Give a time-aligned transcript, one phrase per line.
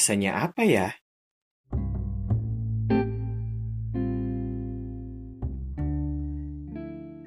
[0.00, 0.96] rasanya apa ya?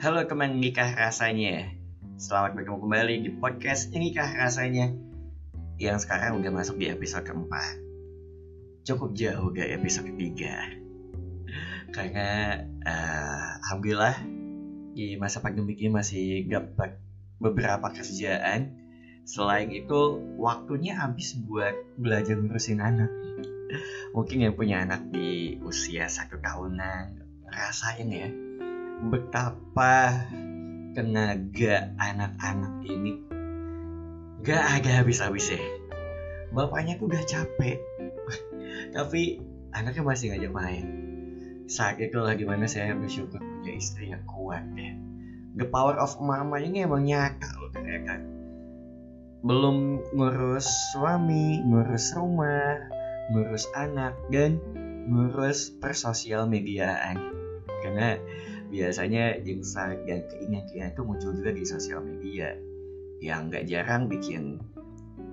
[0.02, 1.70] Halo teman nikah rasanya.
[2.18, 4.90] Selamat bertemu kembali di podcast nikah rasanya
[5.78, 7.78] Yang sekarang udah masuk di episode keempat.
[8.90, 10.74] Cukup jauh gak episode ketiga.
[11.94, 12.58] Karena
[12.90, 14.18] uh, Alhamdulillah
[14.98, 16.98] Di masa pandemi ini masih dapat
[17.38, 18.83] beberapa kerjaan
[19.23, 23.12] Selain itu waktunya habis buat belajar ngurusin anak.
[24.12, 28.30] Mungkin yang punya anak di usia satu tahunan rasain ya
[29.04, 30.26] betapa
[30.94, 33.20] tenaga anak-anak ini
[34.46, 35.60] gak ada habis-habisnya.
[36.54, 37.82] Bapaknya tuh udah capek,
[38.96, 39.41] tapi
[39.74, 40.85] anaknya masih ngajak main.
[41.66, 44.94] Saat itulah gimana saya bersyukur punya istri yang kuat ya.
[45.57, 48.32] The power of mama ini emang nyata loh ternyata
[49.44, 52.80] belum ngurus suami, ngurus rumah,
[53.36, 54.55] ngurus anak, dan
[55.12, 57.20] ngurus persosial mediaan.
[57.84, 58.16] Karena
[58.72, 62.55] biasanya insight dan keinginan-keinginan itu muncul juga di sosial media
[63.20, 64.63] yang gak jarang bikin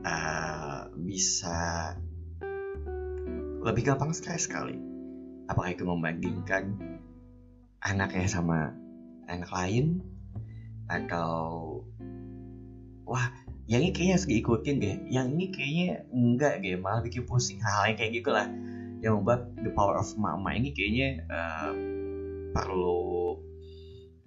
[0.02, 1.94] uh, bisa
[3.62, 4.74] lebih gampang stres sekali.
[5.46, 6.74] Apakah itu membandingkan
[7.82, 8.74] anaknya sama
[9.30, 10.02] anak lain
[10.90, 11.38] atau
[13.06, 13.30] wah
[13.70, 14.96] yang ini kayaknya harus diikutin deh.
[15.06, 18.46] Yang ini kayaknya enggak deh malah bikin pusing hal, -hal yang kayak gitulah.
[18.98, 21.72] Yang membuat the power of mama ini kayaknya uh,
[22.50, 23.38] perlu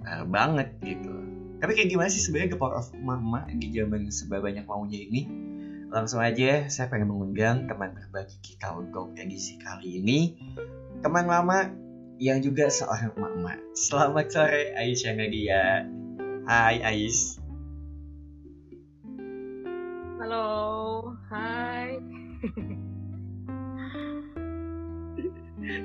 [0.07, 1.11] uh, banget gitu.
[1.59, 5.27] Tapi kayak gimana sih sebenarnya the power of mama di zaman sebanyak maunya ini?
[5.91, 10.39] Langsung aja saya pengen mengundang teman berbagi kita untuk edisi kali ini.
[11.03, 11.67] Teman lama
[12.15, 13.59] yang juga seorang mama.
[13.75, 15.83] Selamat sore Aisyah Nadia.
[16.47, 17.42] Hai Ais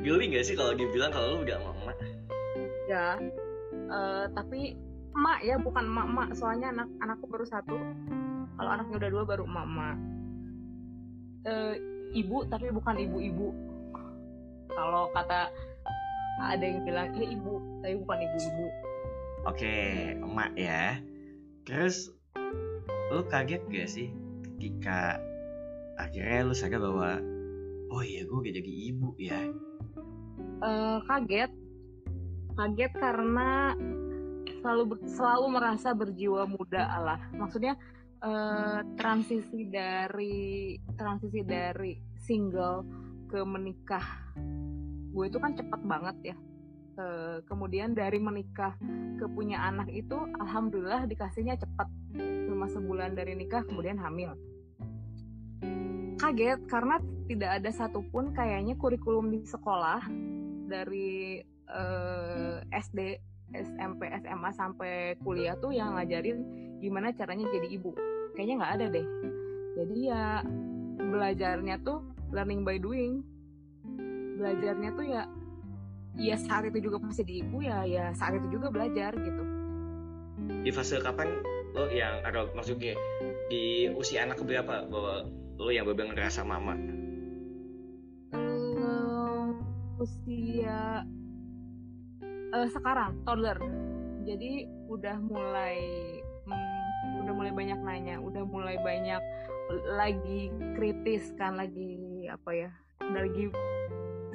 [0.08, 1.92] Geli gak sih kalau dibilang kalau lu udah mama?
[2.88, 3.20] Ya,
[3.92, 4.78] uh, tapi
[5.12, 6.28] emak ya bukan emak-emak.
[6.38, 7.76] Soalnya anak anakku baru satu.
[8.58, 9.96] Kalau anaknya udah dua baru emak-emak.
[11.44, 11.74] Uh,
[12.16, 13.48] ibu tapi bukan ibu-ibu.
[14.72, 15.50] Kalau kata
[16.38, 18.66] ada yang bilang ya ibu tapi bukan ibu-ibu.
[19.50, 19.74] Oke
[20.16, 20.96] emak ya.
[21.66, 22.14] Terus
[23.12, 24.08] lu kaget gak sih
[24.58, 25.22] ketika
[26.02, 27.22] akhirnya lu sadar bahwa
[27.94, 29.38] oh iya gue gak jadi ibu ya.
[30.58, 31.54] Uh, kaget.
[32.58, 33.78] Kaget karena
[34.58, 37.78] selalu selalu merasa berjiwa muda Allah maksudnya
[38.26, 42.82] uh, transisi dari transisi dari single
[43.30, 44.34] ke menikah
[45.14, 46.36] gue itu kan cepet banget ya
[46.98, 48.74] uh, kemudian dari menikah
[49.16, 51.88] ke punya anak itu alhamdulillah dikasihnya cepet
[52.50, 54.34] cuma sebulan dari nikah kemudian hamil
[56.18, 56.98] kaget karena
[57.30, 60.02] tidak ada satupun kayaknya kurikulum di sekolah
[60.68, 62.98] dari eh, SD,
[63.54, 66.42] SMP, SMA sampai kuliah tuh yang ngajarin
[66.82, 67.94] gimana caranya jadi ibu.
[68.34, 69.06] Kayaknya nggak ada deh.
[69.78, 70.24] Jadi ya
[70.98, 72.02] belajarnya tuh
[72.34, 73.22] learning by doing.
[74.38, 75.22] Belajarnya tuh ya
[76.18, 79.42] ya saat itu juga masih di ibu ya ya saat itu juga belajar gitu.
[80.66, 81.38] Di fase kapan
[81.78, 82.98] lo yang ada maksudnya
[83.46, 86.74] di usia anak berapa bahwa lo yang benar ngerasa mama
[88.34, 89.58] um,
[89.98, 91.02] usia
[92.54, 93.58] uh, sekarang toddler
[94.26, 95.78] jadi udah mulai
[96.46, 99.22] um, udah mulai banyak nanya udah mulai banyak
[99.98, 102.70] lagi kritis kan lagi apa ya
[103.12, 103.52] lagi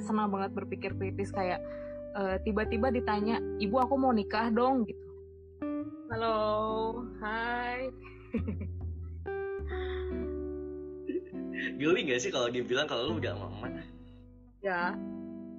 [0.04, 1.64] senang banget berpikir kritis kayak
[2.14, 5.04] uh, tiba-tiba ditanya ibu aku mau nikah dong gitu
[6.12, 6.38] halo
[7.24, 7.88] hai
[11.74, 13.66] Geli gak sih kalau dibilang kalau lu udah mama?
[14.62, 14.94] Ya,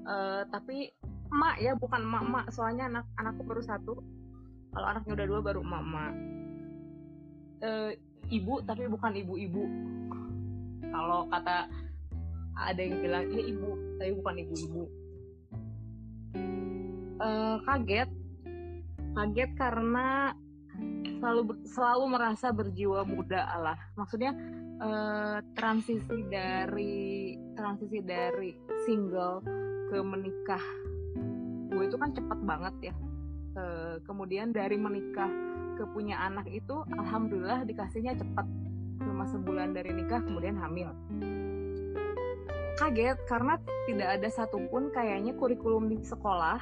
[0.08, 0.94] uh, tapi
[1.34, 3.94] emak ya bukan emak-emak soalnya anak anakku baru satu.
[4.75, 6.14] Kalau anaknya udah dua baru emak-emak.
[7.66, 7.92] Uh,
[8.31, 9.64] ibu tapi bukan ibu-ibu.
[10.88, 11.68] Kalau kata
[12.56, 13.72] ada yang bilang ya ibu.
[14.00, 14.84] Tapi bukan ibu-ibu.
[17.16, 18.10] Uh, kaget,
[19.16, 20.36] kaget karena
[21.24, 23.80] selalu selalu merasa berjiwa muda Allah.
[23.96, 24.36] Maksudnya
[24.84, 28.52] uh, transisi dari transisi dari
[28.84, 29.40] single
[29.92, 30.63] ke menikah.
[31.72, 32.96] Gue itu kan cepet banget ya.
[33.56, 35.31] Uh, kemudian dari menikah
[35.80, 38.48] ke punya anak itu alhamdulillah dikasihnya cepet.
[39.00, 40.92] Cuma sebulan dari nikah kemudian hamil
[42.75, 43.56] kaget karena
[43.88, 46.60] tidak ada satupun kayaknya kurikulum di sekolah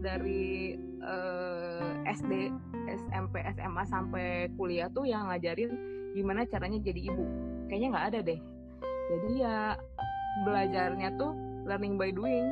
[0.00, 2.32] dari eh, SD,
[2.88, 5.70] SMP, SMA sampai kuliah tuh yang ngajarin
[6.16, 7.24] gimana caranya jadi ibu.
[7.68, 8.40] Kayaknya nggak ada deh.
[9.10, 9.56] Jadi ya
[10.46, 11.32] belajarnya tuh
[11.66, 12.46] learning by doing.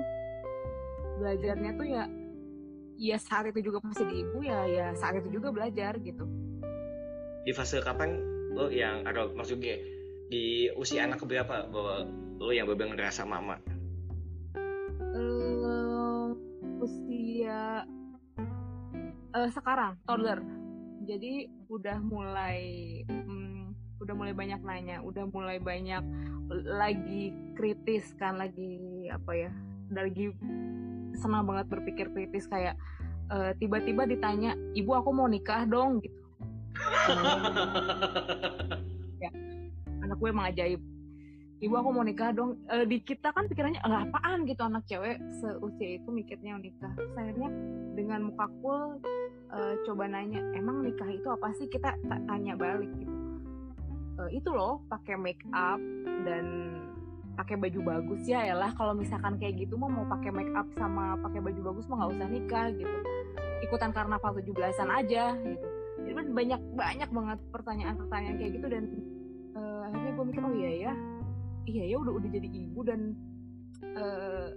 [1.18, 2.04] Belajarnya tuh ya
[2.98, 6.26] ya saat itu juga masih di ibu ya ya saat itu juga belajar gitu.
[7.46, 8.18] Di fase kapan
[8.52, 9.78] lo yang atau maksudnya
[10.28, 12.04] di usia anak berapa bahwa
[12.38, 13.58] lo yang benar ngerasa mama.
[14.99, 16.31] Uh,
[16.79, 17.82] usia
[19.35, 20.38] uh, sekarang toddler.
[21.02, 22.61] Jadi udah mulai
[23.11, 26.02] um, udah mulai banyak nanya udah mulai banyak
[26.64, 29.50] lagi kritis kan lagi apa ya
[29.91, 30.31] lagi
[31.19, 32.79] senang banget berpikir kritis kayak
[33.34, 36.23] uh, tiba-tiba ditanya ibu aku mau nikah dong gitu.
[39.19, 39.34] Ya
[40.06, 40.79] anak gue emang ajaib
[41.58, 42.58] ibu aku mau nikah dong.
[42.70, 44.46] E, di kita kan pikirannya e, apaan?
[44.46, 46.90] gitu anak cewek seusia itu mikirnya nikah.
[46.94, 47.50] Terus akhirnya
[47.99, 49.02] dengan muka cool
[49.50, 51.66] e, coba nanya emang nikah itu apa sih?
[51.66, 53.14] Kita tanya balik gitu.
[54.19, 55.82] E, itu loh pakai make up
[56.22, 56.78] dan
[57.34, 58.22] pakai baju bagus.
[58.26, 61.87] Ya lah kalau misalkan kayak gitu mau mau pakai make up sama pakai baju bagus
[61.90, 62.99] mau nggak usah nikah gitu.
[63.66, 65.66] Ikutan karnaval 17-an aja gitu.
[65.99, 68.84] Jadi banyak banyak banget pertanyaan-pertanyaan kayak gitu dan
[69.58, 70.93] uh, akhirnya gue mikir oh iya ya
[71.69, 73.12] iya ya udah udah jadi ibu dan
[74.00, 74.49] uh,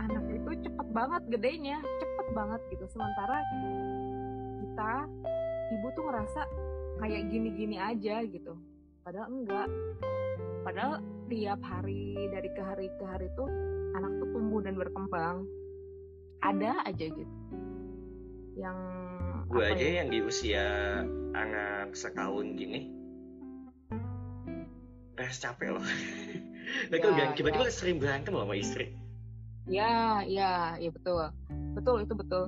[0.00, 2.84] anak itu cepet banget gedenya cepet banget gitu.
[2.88, 3.44] Sementara
[4.64, 4.92] kita
[5.76, 6.40] ibu tuh ngerasa
[7.04, 8.56] kayak gini-gini aja gitu.
[9.04, 9.68] Padahal enggak.
[10.64, 10.98] Padahal
[11.30, 13.46] tiap hari dari ke hari ke hari tuh
[13.94, 15.44] anak tuh tumbuh dan berkembang.
[16.40, 17.34] Ada aja gitu.
[18.56, 18.78] Yang
[19.46, 19.94] gue aja ya?
[20.02, 20.64] yang di usia
[21.36, 22.90] anak setahun gini.
[25.16, 25.80] Res capek loh
[26.90, 27.72] mereka ya, tiba-tiba ya.
[27.72, 28.92] sering berantem loh sama istri.
[29.66, 31.30] Ya ya ya betul.
[31.74, 32.44] Betul itu betul.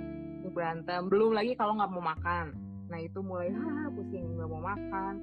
[0.55, 1.11] Berantem.
[1.11, 2.55] Belum lagi kalau nggak mau makan.
[2.89, 5.15] Nah itu mulai ah pusing nggak mau makan.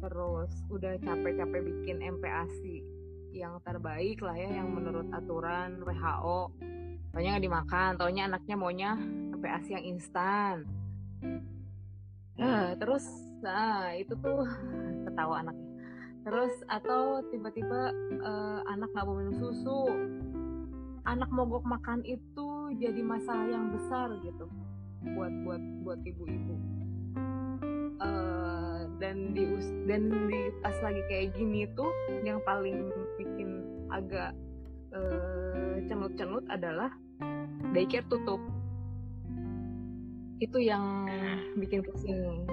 [0.00, 3.00] Terus udah capek-capek bikin MPASI
[3.30, 6.50] yang terbaik lah ya yang menurut aturan WHO
[7.10, 8.90] taunya nggak dimakan taunya anaknya maunya
[9.36, 10.68] MPASI yang instan.
[12.40, 13.04] Uh, terus
[13.40, 14.44] nah itu tuh
[15.08, 15.69] ketawa anaknya
[16.30, 17.90] terus atau tiba-tiba
[18.22, 19.90] uh, anak nggak mau minum susu
[21.02, 24.46] anak mogok makan itu jadi masalah yang besar gitu
[25.10, 26.54] buat buat buat ibu-ibu.
[29.00, 29.42] Dan di
[29.88, 31.88] dan di pas lagi kayak gini tuh
[32.20, 34.36] yang paling bikin agak
[34.92, 36.92] uh, cenut-cenut adalah
[37.72, 38.38] daycare tutup.
[40.36, 41.08] Itu yang
[41.56, 42.44] bikin pusing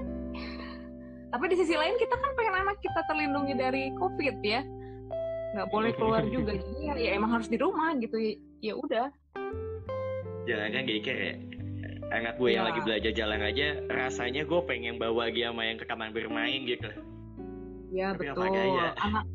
[1.28, 4.62] tapi di sisi lain kita kan pengen anak kita terlindungi dari covid ya.
[5.56, 6.56] Nggak boleh keluar juga.
[6.56, 8.16] Jadi ya, ya emang harus di rumah gitu.
[8.64, 9.08] Ya udah.
[10.48, 11.36] Jangan kan daycare ya
[12.08, 12.70] anak gue yang ya.
[12.72, 16.88] lagi belajar jalan aja rasanya gue pengen bawa dia sama yang ke kamar bermain gitu.
[17.92, 18.52] Ya Tapi betul.
[18.52, 18.92] ya?
[19.00, 19.26] anak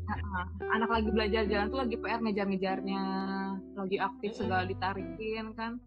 [0.61, 3.03] anak lagi belajar jalan tuh lagi PR ngejar-ngejarnya.
[3.73, 5.81] Lagi aktif segala ditarikin kan.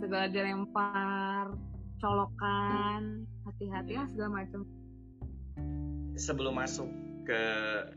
[0.00, 1.52] Segala dilempar
[2.00, 4.64] colokan hati-hati ya segala macam
[6.18, 6.88] sebelum masuk
[7.28, 7.42] ke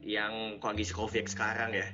[0.03, 1.87] yang kondisi covid sekarang ya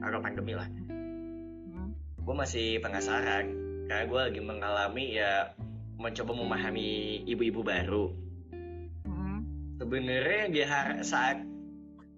[0.00, 1.90] atau pandemi lah hmm.
[2.22, 5.54] gue masih penasaran karena gue lagi mengalami ya
[5.96, 8.12] mencoba memahami ibu-ibu baru.
[9.08, 9.40] Hmm.
[9.80, 10.66] Sebenarnya dia
[11.00, 11.40] saat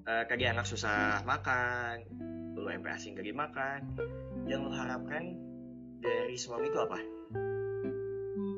[0.07, 2.03] uh, kaki anak susah makan,
[2.59, 3.81] lu MPASI gak makan,
[4.51, 5.39] yang lo harapkan
[6.03, 6.99] dari suami itu apa?
[8.35, 8.57] Hmm.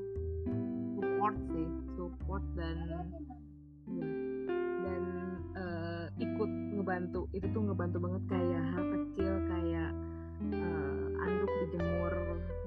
[0.97, 2.77] Support sih, support dan
[4.85, 5.03] dan
[5.57, 7.27] uh, ikut ngebantu.
[7.35, 9.91] Itu tuh ngebantu banget kayak hal kecil kayak
[10.55, 12.13] uh, anduk dijemur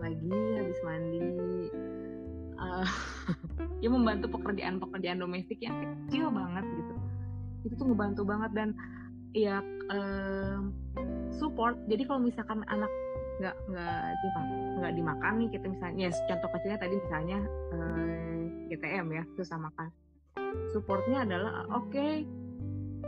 [0.01, 1.29] lagi habis mandi.
[2.59, 2.87] Uh,
[3.83, 6.95] ya membantu pekerjaan-pekerjaan domestik yang kecil banget gitu.
[7.67, 8.69] Itu tuh ngebantu banget dan
[9.33, 9.59] ya
[9.91, 10.59] uh,
[11.33, 11.75] support.
[11.89, 12.91] Jadi kalau misalkan anak
[13.41, 14.45] nggak nggak dimakan
[14.77, 17.39] nggak dimakan nih kita misalnya ya contoh kecilnya tadi misalnya
[17.73, 18.33] uh,
[18.69, 19.89] GTM ya susah makan
[20.71, 22.25] supportnya adalah oke okay,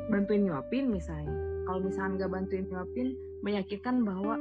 [0.10, 1.34] bantuin nyuapin misalnya.
[1.66, 3.08] Kalau misalkan nggak bantuin nyuapin
[3.42, 4.36] meyakinkan bahwa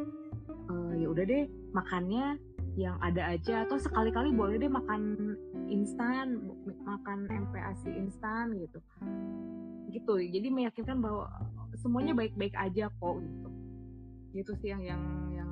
[0.69, 2.37] uh, ya udah deh makannya
[2.77, 3.65] yang ada aja.
[3.65, 5.35] Atau sekali-kali boleh deh makan
[5.73, 6.53] instan
[6.85, 8.79] makan MPASI instan gitu.
[9.89, 11.31] Gitu jadi meyakinkan bahwa
[11.81, 13.49] semuanya baik-baik aja kok gitu.
[14.35, 15.51] Gitu sih yang yang yang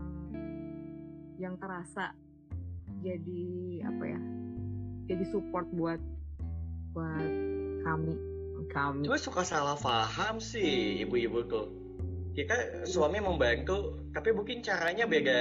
[1.40, 2.12] yang terasa
[3.02, 4.20] jadi apa ya
[5.10, 5.98] jadi support buat
[6.92, 7.32] buat
[7.82, 8.14] kami.
[8.72, 9.04] Kami.
[9.04, 11.68] Cuma suka salah paham sih ibu-ibu tuh.
[12.32, 15.40] Kita suami membantu tapi mungkin caranya beda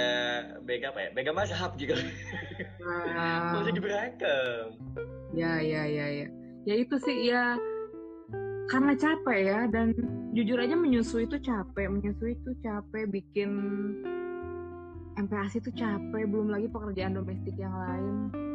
[0.68, 1.10] beda apa ya?
[1.16, 1.96] Beda mazhab juga.
[2.82, 3.62] Nah.
[3.62, 4.76] masih diberantem
[5.32, 6.28] ya ya ya ya.
[6.68, 7.56] Ya itu sih ya.
[8.68, 9.96] Karena capek ya dan
[10.32, 11.88] jujur aja menyusui itu capek.
[11.88, 13.52] Menyusui itu capek bikin
[15.16, 16.24] MPASI itu capek.
[16.28, 18.51] Belum lagi pekerjaan domestik yang lain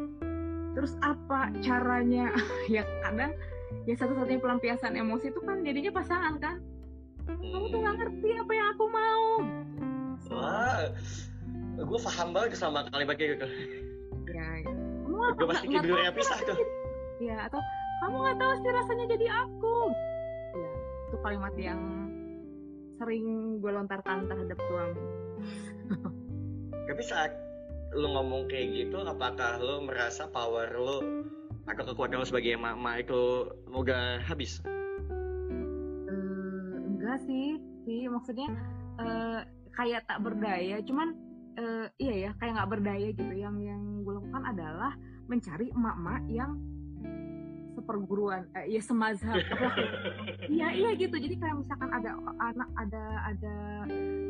[0.77, 2.29] terus apa caranya?
[2.69, 3.33] Ya kadang
[3.89, 6.61] ya satu-satunya pelampiasan emosi itu kan jadinya pasangan kan?
[7.25, 9.27] Kamu tuh nggak ngerti apa yang aku mau.
[10.29, 10.85] Wah
[11.77, 13.47] gue paham banget sama kalimat kayak gitu.
[14.29, 16.57] Ya kamu gue pasti kayak pisah tuh.
[17.17, 17.59] Ya atau
[18.05, 19.77] kamu nggak tahu sih rasanya jadi aku?
[20.53, 20.71] Ya
[21.09, 21.81] itu kalimat yang
[23.01, 23.25] sering
[23.57, 25.05] gue lontarkan terhadap suami.
[26.87, 27.46] Tapi saat
[27.97, 31.25] lu ngomong kayak gitu apakah lu merasa power lu
[31.65, 34.61] atau kekuatan lu sebagai mama itu udah habis?
[36.07, 38.47] Uh, enggak sih sih maksudnya
[39.01, 39.41] uh,
[39.73, 41.17] kayak tak berdaya cuman
[41.57, 43.33] uh, iya ya kayak nggak berdaya gitu.
[43.33, 44.93] Yang yang gue lakukan adalah
[45.27, 46.51] mencari emak-emak yang
[47.87, 49.39] seperguruan eh, ya semazhab.
[50.47, 51.15] Iya iya gitu.
[51.15, 52.11] Jadi kayak misalkan ada
[52.43, 53.55] anak ada ada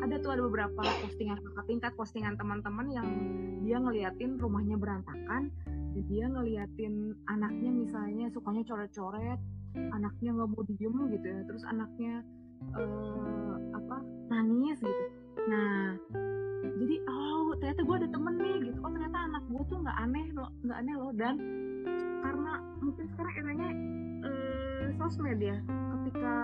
[0.05, 3.07] ada tuh ada beberapa postingan kakak tingkat postingan teman-teman yang
[3.65, 5.49] dia ngeliatin rumahnya berantakan
[5.97, 9.41] dia ngeliatin anaknya misalnya sukanya coret-coret
[9.73, 12.21] anaknya nggak mau diem gitu ya terus anaknya
[12.77, 13.97] uh, apa
[14.29, 15.03] nangis gitu.
[15.49, 15.97] Nah
[16.77, 18.79] jadi oh ternyata gue ada temen nih gitu.
[18.85, 21.11] Oh ternyata anak gue tuh nggak aneh loh nggak aneh loh.
[21.15, 21.35] Dan
[22.21, 23.69] karena mungkin sekarang eranya
[24.25, 25.57] uh, sosmed ya
[25.97, 26.35] ketika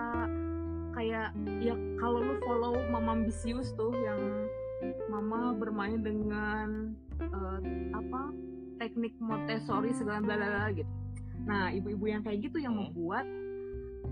[0.94, 4.20] kayak ya kalau lu follow mama ambisius tuh yang
[5.10, 7.60] mama bermain dengan uh,
[7.94, 8.30] apa
[8.78, 10.90] teknik Montessori segala bla gitu.
[11.44, 12.90] Nah ibu-ibu yang kayak gitu yang hmm.
[12.90, 13.26] membuat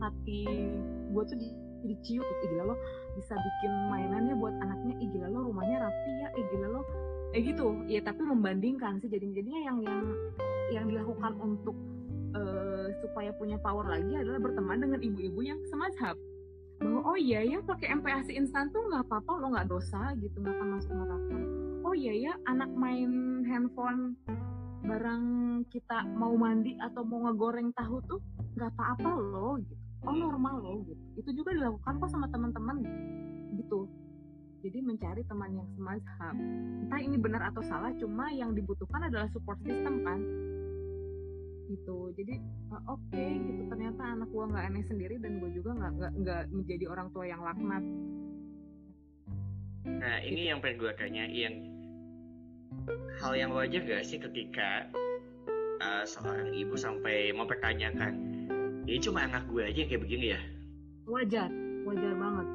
[0.01, 0.73] hati
[1.13, 1.39] gue tuh
[1.85, 2.77] dicium ih gila lo.
[3.19, 4.95] Bisa bikin mainannya buat anaknya.
[5.03, 5.39] Ih gila lo.
[5.53, 6.29] Rumahnya rapi ya.
[6.39, 6.83] Ih gila lo.
[7.33, 7.67] Eh gitu.
[7.87, 10.01] Ya tapi membandingkan sih jadi jadinya yang yang
[10.73, 11.77] yang dilakukan untuk
[12.33, 16.17] uh, supaya punya power lagi adalah berteman dengan ibu-ibu yang semazhab
[16.83, 20.41] bahwa oh iya ya pakai MPASI instan tuh nggak apa-apa lo nggak dosa gitu.
[20.43, 21.37] Nggak akan masuk neraka.
[21.83, 24.17] Oh iya ya anak main handphone
[24.83, 25.25] barang
[25.71, 28.21] kita mau mandi atau mau ngegoreng tahu tuh
[28.59, 31.03] nggak apa-apa loh gitu oh normal loh gitu.
[31.19, 32.83] Itu juga dilakukan kok sama teman-teman
[33.59, 33.87] gitu.
[34.63, 36.37] Jadi mencari teman yang semazhab
[36.87, 40.23] entah ini benar atau salah cuma yang dibutuhkan adalah support system kan.
[41.67, 41.99] Gitu.
[42.15, 42.35] Jadi
[42.71, 43.63] uh, oke okay, gitu.
[43.67, 47.43] Ternyata anak gua nggak aneh sendiri dan gue juga nggak nggak menjadi orang tua yang
[47.43, 47.85] laknat.
[49.83, 50.51] Nah ini gitu.
[50.55, 51.55] yang pengen gue tanyain.
[53.21, 54.89] Hal yang wajar gak sih ketika
[55.83, 58.32] uh, seorang ibu sampai mau mempertanyakan
[58.87, 60.41] ini cuma anak gue aja yang kayak begini ya?
[61.07, 61.51] Wajar
[61.87, 62.49] wajar banget.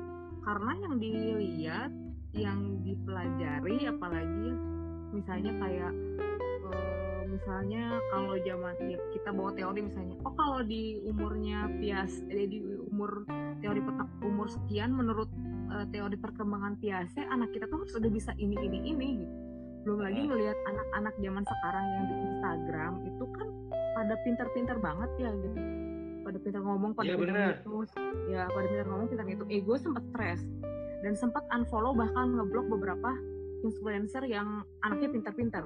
[0.43, 1.91] Karena yang dilihat
[2.36, 4.50] yang dipelajari apalagi
[5.15, 5.93] misalnya kayak
[6.67, 12.46] uh, misalnya kalau zaman ya kita bawa teori misalnya oh kalau di umurnya pias eh,
[12.46, 12.60] di
[12.91, 13.24] umur
[13.63, 15.31] teori petak umur sekian menurut
[15.72, 19.36] uh, teori perkembangan piase anak kita tuh harus udah bisa ini ini ini gitu.
[19.88, 23.48] Belum lagi ngelihat anak-anak zaman sekarang yang di Instagram itu kan
[23.96, 25.87] pada pintar-pintar banget ya gitu
[26.27, 27.88] pada pintar ngomong pada ya, pintar ngitung.
[28.27, 29.48] Ya pada pintar ngomong pintar ngitung.
[29.48, 30.41] Ego eh, sempat stres.
[31.00, 33.15] Dan sempat unfollow bahkan ngeblok beberapa
[33.63, 35.63] influencer yang anaknya pintar-pintar.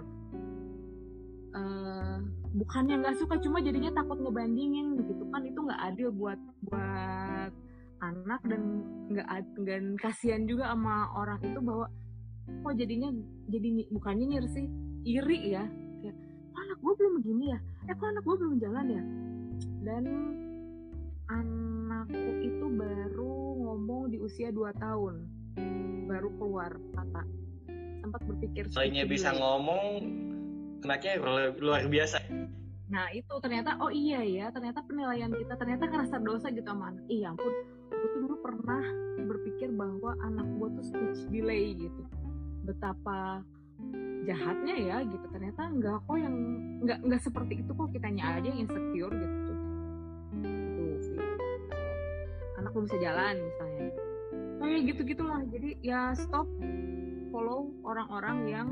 [1.52, 2.24] Uh,
[2.56, 5.42] bukannya nggak suka cuma jadinya takut ngebandingin gitu kan.
[5.42, 6.38] Itu nggak adil buat
[6.70, 7.52] buat
[8.02, 8.62] anak dan
[9.10, 9.28] nggak
[9.66, 11.90] dan kasihan juga sama orang itu bahwa
[12.62, 13.10] kok jadinya
[13.50, 14.66] jadi bukannya nyir sih
[15.10, 15.66] iri ya?
[16.06, 16.18] Kayak
[16.54, 17.60] anak gue belum begini ya?
[17.90, 19.04] Eh kok anak gue belum jalan ya?
[19.82, 20.04] Dan
[21.32, 25.24] anakku itu baru ngomong di usia 2 tahun.
[26.12, 27.24] Baru keluar kata
[28.02, 30.04] sempat berpikir soalnya bisa ngomong
[30.84, 31.22] anaknya
[31.62, 32.20] luar biasa.
[32.92, 37.06] Nah itu ternyata oh iya ya ternyata penilaian kita ternyata ngerasa dosa gitu sama anak.
[37.08, 37.54] Iya ampun
[37.92, 38.84] gue tuh dulu pernah
[39.30, 42.04] berpikir bahwa anak gue tuh speech delay gitu.
[42.68, 43.46] Betapa
[44.28, 45.26] jahatnya ya gitu.
[45.32, 46.36] Ternyata enggak kok yang
[46.84, 49.42] enggak enggak seperti itu kok kitanya aja yang insecure gitu
[52.62, 53.90] anak lu bisa jalan misalnya.
[54.62, 56.46] Kayak gitu gitulah jadi ya stop
[57.34, 58.68] follow orang-orang yang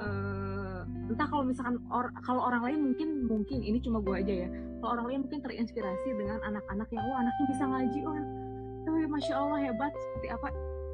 [0.00, 4.48] uh, entah kalau misalkan or, kalau orang lain mungkin mungkin ini cuma gue aja ya.
[4.80, 9.34] Kalau orang lain mungkin terinspirasi dengan anak-anak yang oh anaknya bisa ngaji oh, ya masya
[9.36, 10.48] allah hebat seperti apa.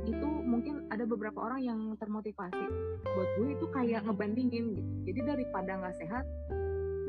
[0.07, 2.65] Itu mungkin ada beberapa orang yang termotivasi.
[3.05, 4.93] Buat gue itu kayak ngebandingin gitu.
[5.13, 6.25] Jadi daripada nggak sehat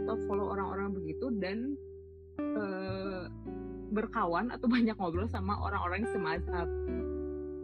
[0.06, 1.78] stop follow orang-orang begitu dan
[2.58, 3.26] uh,
[3.92, 6.70] berkawan atau banyak ngobrol sama orang-orang yang semazhab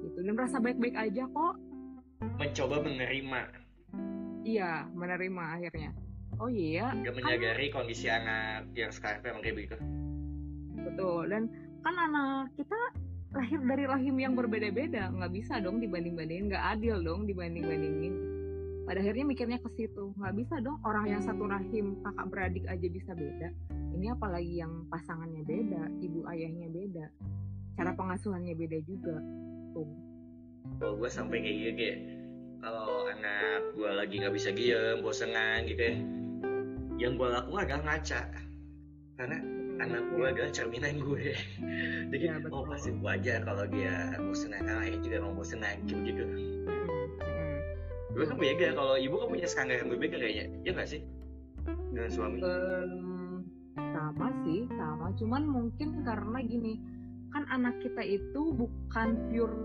[0.06, 0.20] gitu.
[0.22, 1.56] Dan merasa baik-baik aja kok.
[2.42, 3.42] Mencoba menerima.
[4.46, 5.92] Iya menerima akhirnya.
[6.38, 6.92] Oh iya.
[6.92, 9.78] Gak kan menyadari kan, kondisi anak yang sekarang memang kayak begitu.
[10.86, 11.24] Betul.
[11.32, 11.44] Dan
[11.82, 12.80] kan anak kita
[13.36, 15.10] lahir dari rahim yang berbeda-beda.
[15.16, 16.52] Nggak bisa dong dibanding-bandingin.
[16.52, 18.35] Nggak adil dong dibanding-bandingin
[18.86, 22.88] pada akhirnya mikirnya ke situ nggak bisa dong orang yang satu rahim kakak beradik aja
[22.88, 23.50] bisa beda.
[23.98, 27.06] Ini apalagi yang pasangannya beda ibu ayahnya beda
[27.76, 29.18] cara pengasuhannya beda juga.
[29.76, 29.90] Tuh.
[30.80, 31.98] Kalau gue sampai kayak gitu kayak
[32.64, 35.96] kalau anak gue lagi nggak bisa diem bosengan gitu ya
[36.96, 38.22] yang gue lakukan agak ngaca.
[39.20, 39.38] Karena
[39.84, 41.36] anak gue adalah cerminan gue.
[42.12, 44.64] Jadi Ya, oh pasti wajar kalau dia bosenan.
[44.64, 46.26] Karena ayah juga mau bosenan gitu gitu
[48.16, 50.46] gue kan beda kalau ibu kan punya standar yang berbeda kayaknya.
[50.64, 51.02] Ya nggak sih?
[51.92, 52.40] Dengan suami.
[52.40, 53.44] Em,
[53.76, 55.12] sama sih sama.
[55.20, 56.80] Cuman mungkin karena gini
[57.36, 59.56] kan anak kita itu bukan pure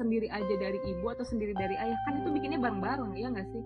[0.00, 1.98] sendiri aja dari ibu atau sendiri dari ayah.
[2.08, 3.62] Kan itu bikinnya bareng-bareng ya nggak sih?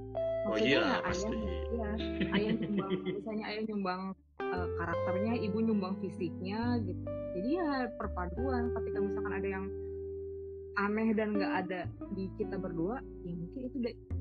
[0.50, 1.26] Oh Maksudnya iya ya pasti.
[1.30, 1.90] ayah ya
[2.34, 4.02] ayah nyumbang misalnya ayah nyumbang
[4.40, 7.02] eh, karakternya ibu nyumbang fisiknya gitu.
[7.38, 9.66] Jadi ya perpaduan ketika misalkan ada yang
[10.78, 11.80] aneh dan nggak ada
[12.14, 13.78] di kita berdua ya mungkin itu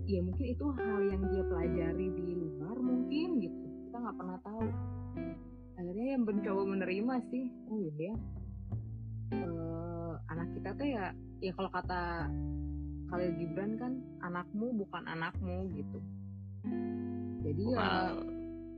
[0.10, 3.58] ya mungkin itu hal yang dia pelajari di luar mungkin gitu.
[3.90, 4.68] Kita nggak pernah tahu.
[5.80, 8.16] Akhirnya yang mencoba menerima sih oh iya ya.
[9.30, 11.06] Eh, anak kita tuh ya
[11.40, 12.30] ya kalau kata
[13.10, 13.94] Khalil Gibran kan
[14.26, 16.00] anakmu bukan anakmu gitu.
[17.46, 18.14] Jadi ya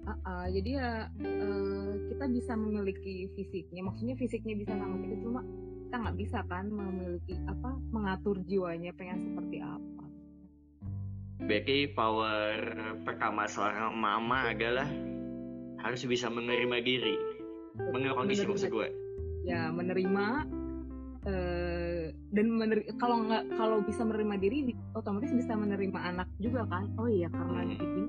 [0.01, 0.89] Ah, ah, jadi ya
[1.21, 5.45] eh, kita bisa memiliki fisiknya, maksudnya fisiknya bisa sama kita, cuma
[5.91, 10.03] kita nggak bisa kan memiliki apa mengatur jiwanya pengen seperti apa.
[11.43, 12.55] berarti power
[13.03, 14.88] pertama seorang mama adalah
[15.83, 17.19] harus bisa menerima diri
[17.91, 18.88] mengenai kondisi maksud gue
[19.43, 20.48] Ya menerima
[21.27, 26.88] eh, dan mener- kalau nggak kalau bisa menerima diri, otomatis bisa menerima anak juga kan.
[26.95, 27.75] Oh iya karena Hmm.
[27.75, 28.03] begini,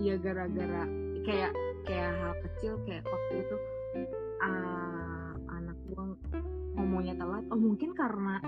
[0.00, 0.88] iya gara-gara
[1.22, 1.52] kayak
[1.84, 3.56] kayak hal kecil kayak waktu itu
[4.40, 4.85] gua
[6.96, 7.44] ngomongnya telat.
[7.52, 8.40] Oh mungkin karena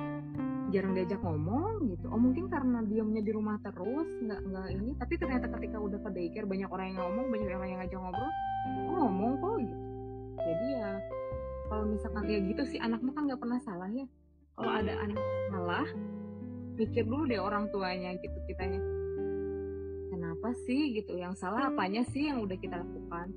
[0.73, 2.09] jarang diajak ngomong gitu.
[2.09, 4.91] Oh mungkin karena diamnya di rumah terus nggak nggak ini.
[4.97, 8.33] Tapi ternyata ketika udah ke daycare banyak orang yang ngomong banyak orang yang ngajak ngobrol
[8.89, 9.55] oh ngomong kok?
[9.61, 9.77] Gitu.
[10.41, 10.91] Jadi ya
[11.69, 14.09] kalau misalkan ya gitu sih anakmu kan nggak pernah salah ya.
[14.57, 15.21] Kalau ada anak
[15.53, 15.87] salah
[16.81, 18.81] mikir dulu deh orang tuanya gitu kitanya.
[20.09, 20.97] Kenapa sih?
[20.97, 21.21] Gitu.
[21.21, 23.29] Yang salah apanya sih yang udah kita lakukan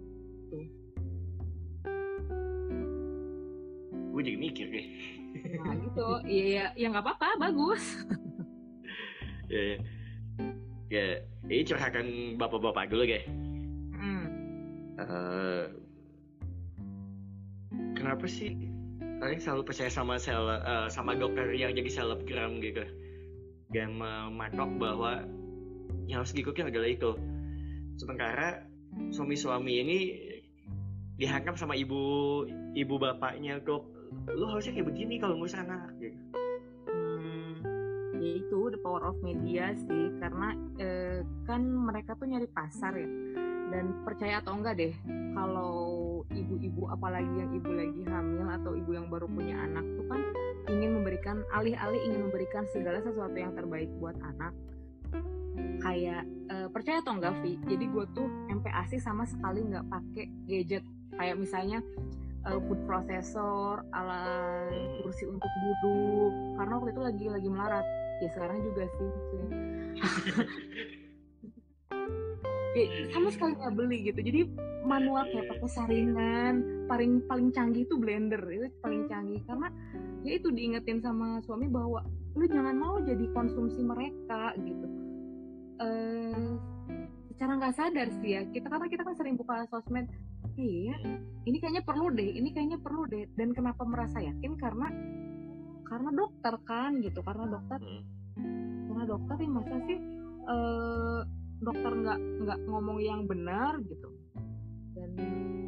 [4.12, 4.86] gue jadi mikir deh.
[5.64, 6.08] Nah gitu.
[6.28, 7.30] Iya ya ya nggak apa-apa.
[7.40, 7.84] Bagus.
[9.52, 9.78] Ya ya
[10.88, 11.06] ya
[11.52, 12.08] ini curhatan
[12.40, 13.28] bapak-bapak dulu guys
[13.92, 14.26] Hmm.
[14.96, 15.64] Eh,
[18.00, 18.56] kenapa sih
[19.20, 22.88] kalian selalu percaya sama sel eh, sama dokter yang jadi selebgram gitu
[23.76, 25.28] dan mematok bahwa
[26.10, 27.12] yang harus diikuti adalah itu.
[27.96, 28.68] Sementara
[29.14, 30.00] suami-suami ini
[31.16, 32.44] dihantam sama ibu
[32.74, 33.86] ibu bapaknya kok
[34.32, 36.18] lu harusnya kayak begini kalau ngurus anak gitu.
[36.88, 37.52] Hmm,
[38.20, 40.04] ya itu the power of media sih.
[40.20, 43.10] Karena eh, kan mereka tuh nyari pasar ya.
[43.72, 44.94] Dan percaya atau enggak deh
[45.32, 45.72] kalau
[46.28, 50.22] ibu-ibu apalagi yang ibu lagi hamil atau ibu yang baru punya anak tuh kan
[50.68, 54.52] ingin memberikan alih-alih ingin memberikan segala sesuatu yang terbaik buat anak.
[55.82, 57.60] Kayak eh, percaya atau enggak Vi?
[57.64, 60.84] Jadi gue tuh MPASI sama sekali nggak pakai gadget.
[61.16, 61.80] Kayak misalnya
[62.48, 64.22] eh, food processor ala
[65.02, 66.34] kursi untuk duduk.
[66.58, 67.86] Karena waktu itu lagi lagi melarat.
[68.22, 69.10] Ya sekarang juga sih.
[72.78, 74.20] Ya, sama sekali nggak beli gitu.
[74.22, 74.42] Jadi
[74.82, 76.54] manual kayak pakai saringan
[76.90, 78.42] paling paling canggih itu blender.
[78.50, 79.42] Itu paling canggih.
[79.46, 79.68] Karena
[80.22, 82.06] ya itu diingetin sama suami bahwa
[82.38, 84.88] lu jangan mau jadi konsumsi mereka gitu.
[85.82, 86.58] Eh
[87.34, 88.46] secara nggak sadar sih ya.
[88.46, 90.06] Kita karena kita kan sering buka sosmed
[90.58, 90.98] iya
[91.48, 93.26] ini kayaknya perlu deh ini kayaknya perlu deh.
[93.34, 94.58] Dan kenapa merasa yakin?
[94.58, 94.88] Karena
[95.88, 97.20] karena dokter kan gitu.
[97.26, 98.04] Karena dokter Hmm.
[98.92, 99.98] karena dokter ya masa sih
[100.42, 101.20] eh,
[101.62, 104.10] dokter nggak nggak ngomong yang benar gitu.
[104.92, 105.10] Dan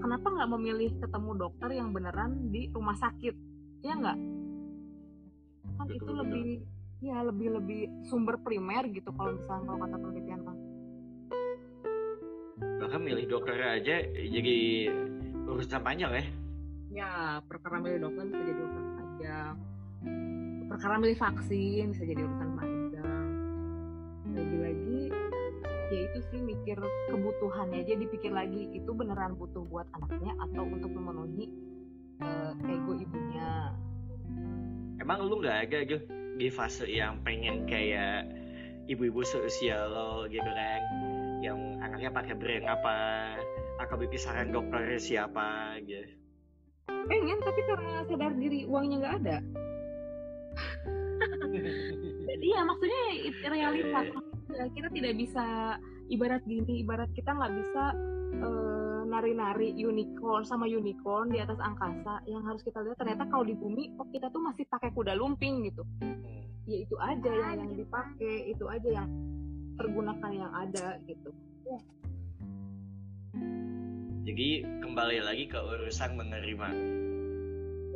[0.03, 3.35] kenapa nggak memilih ketemu dokter yang beneran di rumah sakit?
[3.81, 4.17] Ya nggak?
[5.79, 6.21] Kan Betul, itu betul.
[6.21, 6.47] lebih
[7.03, 10.55] ya lebih lebih sumber primer gitu kalau misalnya kalau kata penelitian kan
[12.59, 14.89] bahkan milih dokter aja jadi
[15.49, 16.25] urusan panjang ya?
[16.93, 17.11] Ya
[17.49, 19.55] perkara milih dokter bisa jadi urusan panjang.
[20.69, 23.27] Perkara milih vaksin bisa jadi urusan panjang.
[24.33, 25.01] Lagi-lagi
[25.93, 26.77] ya itu sih mikir
[27.09, 28.69] kebutuhannya aja dipikir lagi.
[28.73, 31.49] Itu beneran butuh buat anaknya atau untuk memenuhi
[32.21, 33.73] eh, ego ibunya?
[35.01, 36.05] Emang lu nggak ada gitu
[36.37, 38.25] di fase yang pengen kayak
[38.89, 40.81] ibu-ibu seusia lo gitu kan
[41.43, 42.95] yang anaknya pakai brand apa
[43.99, 46.07] bikin saran dokter siapa gitu.
[46.87, 49.37] Pengen tapi karena sadar diri uangnya nggak ada.
[52.31, 53.03] Jadi ya maksudnya
[53.51, 54.05] realitas
[54.55, 55.45] ya, kita tidak bisa
[56.11, 57.83] ibarat gini ibarat kita nggak bisa
[58.43, 62.23] uh, nari-nari unicorn sama unicorn di atas angkasa.
[62.27, 65.67] Yang harus kita lihat ternyata kalau di bumi kok kita tuh masih pakai kuda lumping
[65.67, 65.83] gitu.
[65.99, 66.23] Hmm.
[66.63, 69.11] ya itu aja yang yang dipakai itu aja yang
[69.77, 71.29] pergunakan yang ada gitu.
[74.23, 76.69] Jadi kembali lagi ke urusan menerima.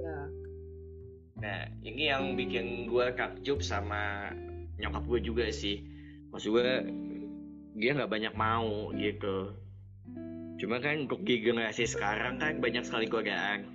[0.02, 0.20] Ya
[1.38, 4.34] nah ini yang bikin gue takjub sama
[4.82, 5.86] nyokap gue juga sih.
[6.34, 6.66] Maksud gue
[7.78, 9.54] dia nggak banyak mau gitu.
[10.58, 13.70] Cuma kan untuk di generasi sekarang kan banyak sekali godaan.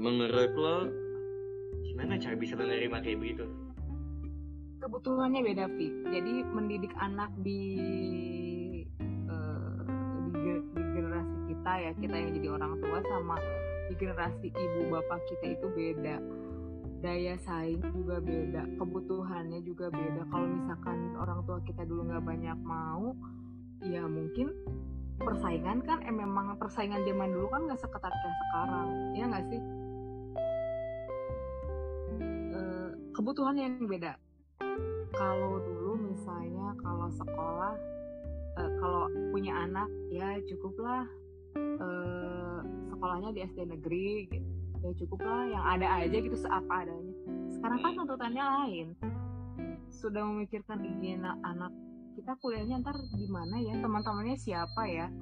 [0.00, 0.76] Menurut lo
[1.84, 3.59] gimana cara bisa menerima kayak begitu
[4.80, 7.62] kebutuhannya beda Vi jadi mendidik anak di
[10.30, 13.36] di, di generasi kita ya kita yang jadi orang tua sama
[13.90, 16.16] di generasi ibu bapak kita itu beda.
[17.00, 20.22] Daya saing juga beda kebutuhannya juga beda.
[20.30, 23.16] Kalau misalkan orang tua kita dulu nggak banyak mau
[23.80, 24.52] ya mungkin
[25.20, 29.60] persaingan kan eh, memang persaingan zaman dulu kan nggak seketat kayak sekarang ya nggak sih?
[32.52, 32.60] E,
[33.16, 34.12] kebutuhan yang beda
[35.14, 37.74] kalau dulu misalnya kalau sekolah
[38.56, 41.04] e, kalau punya anak ya cukuplah
[41.56, 41.88] e,
[42.88, 44.48] sekolahnya di SD negeri gitu.
[44.80, 47.12] Ya cukuplah yang ada aja gitu seapa adanya.
[47.52, 48.88] Sekarang kan tuntutannya lain.
[49.92, 51.68] Sudah memikirkan ingin anak
[52.16, 53.76] kita kuliahnya ntar di mana ya?
[53.76, 55.12] Teman-temannya siapa ya?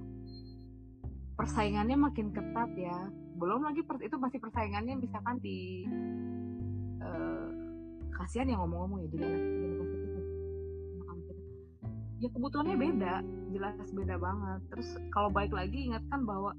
[1.35, 3.11] Persaingannya makin ketat ya.
[3.39, 5.87] Belum lagi per, itu masih persaingannya misalkan di
[7.03, 7.68] uh,
[8.19, 9.79] kasihan yang ngomong-ngomong ya jadi anak kita
[12.19, 13.15] ya kebutuhannya beda.
[13.55, 14.61] Jelas beda banget.
[14.75, 16.53] Terus kalau baik lagi ingatkan bahwa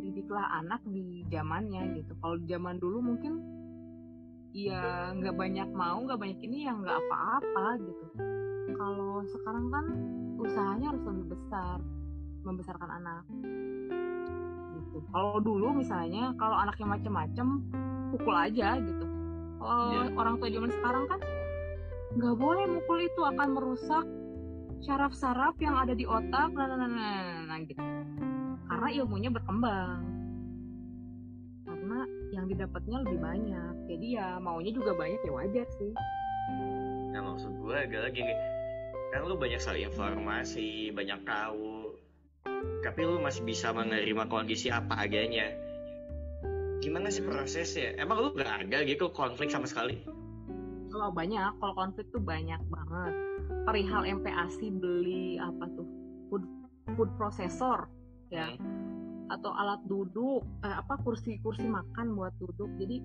[0.00, 2.12] didiklah anak di zamannya gitu.
[2.20, 3.40] Kalau zaman dulu mungkin
[4.50, 8.06] ya nggak banyak mau nggak banyak ini yang nggak apa-apa gitu.
[8.76, 9.84] Kalau sekarang kan
[10.40, 11.80] usahanya harus lebih besar.
[12.40, 13.24] Membesarkan anak.
[14.76, 14.98] Gitu.
[15.12, 17.46] Kalau dulu misalnya kalau anaknya macem-macem
[18.12, 19.19] pukul aja gitu
[19.60, 20.08] yeah.
[20.16, 21.20] orang tua zaman sekarang kan
[22.10, 24.06] nggak boleh mukul itu akan merusak
[24.82, 27.82] saraf-saraf yang ada di otak nah, nah, nah, nah, nah gitu.
[28.66, 30.00] Karena ilmunya berkembang.
[31.68, 31.98] Karena
[32.32, 33.74] yang didapatnya lebih banyak.
[33.92, 35.92] Jadi ya maunya juga banyak ya wajar sih.
[37.12, 38.22] Nah maksud gue agak lagi
[39.10, 41.94] kan lu banyak sekali informasi banyak tahu.
[42.80, 45.69] Tapi lu masih bisa menerima kondisi apa adanya
[46.80, 47.94] gimana sih prosesnya?
[48.00, 50.00] Emang lu gak ada gitu konflik sama sekali?
[50.90, 53.14] Kalau banyak kalau konflik tuh banyak banget.
[53.68, 55.86] Perihal MPASI beli apa tuh?
[56.32, 56.44] Food
[56.96, 57.86] food processor
[58.32, 58.56] ya.
[58.56, 58.88] Hmm.
[59.30, 62.66] atau alat duduk eh, apa kursi kursi makan buat duduk.
[62.82, 62.98] Jadi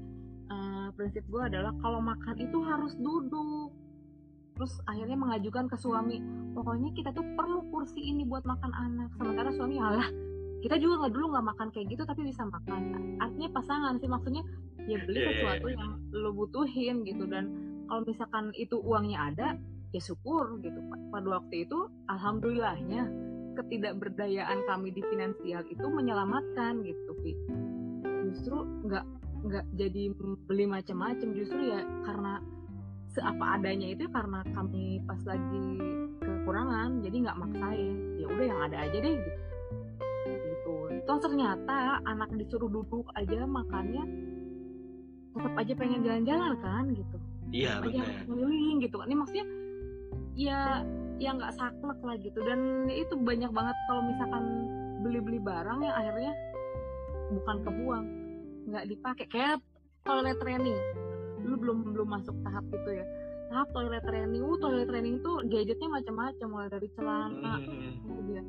[0.50, 3.70] uh, prinsip gue adalah kalau makan itu harus duduk.
[4.58, 6.18] Terus akhirnya mengajukan ke suami
[6.58, 9.14] pokoknya kita tuh perlu kursi ini buat makan anak.
[9.22, 10.10] Sementara suami alah
[10.66, 12.82] kita juga nggak dulu nggak makan kayak gitu tapi bisa makan.
[13.22, 14.42] Artinya pasangan sih maksudnya
[14.90, 15.78] ya beli iya, iya, sesuatu iya.
[15.78, 17.24] yang lo butuhin gitu.
[17.30, 17.46] Dan
[17.86, 19.48] kalau misalkan itu uangnya ada
[19.94, 20.82] ya syukur gitu
[21.14, 23.06] pada waktu itu alhamdulillahnya
[23.62, 27.32] ketidakberdayaan kami di finansial itu menyelamatkan gitu Pi.
[28.34, 29.06] justru nggak
[29.46, 30.04] nggak jadi
[30.50, 31.30] beli macam-macam.
[31.38, 32.42] Justru ya karena
[33.14, 35.78] seapa adanya itu karena kami pas lagi
[36.26, 38.18] kekurangan jadi nggak maksain.
[38.18, 39.46] Ya udah yang ada aja deh gitu
[40.90, 44.04] gitu toh ternyata anak disuruh duduk aja makannya
[45.36, 47.18] tetap aja pengen jalan-jalan kan gitu.
[47.52, 49.08] Iya aja keliling gitu kan.
[49.12, 49.46] Ini maksudnya
[50.36, 50.60] ya
[51.20, 52.40] ya nggak saklek lah gitu.
[52.40, 54.44] Dan itu banyak banget kalau misalkan
[55.04, 56.34] beli-beli barang yang akhirnya
[57.36, 58.06] bukan kebuang
[58.72, 59.26] nggak dipakai.
[59.28, 59.60] Kayak
[60.08, 60.80] toilet training.
[61.44, 63.06] Lu belum belum masuk tahap itu ya.
[63.52, 67.94] Tahap toilet training uh toilet training tuh gadgetnya macam-macam mulai dari celana hmm.
[68.02, 68.46] kemudian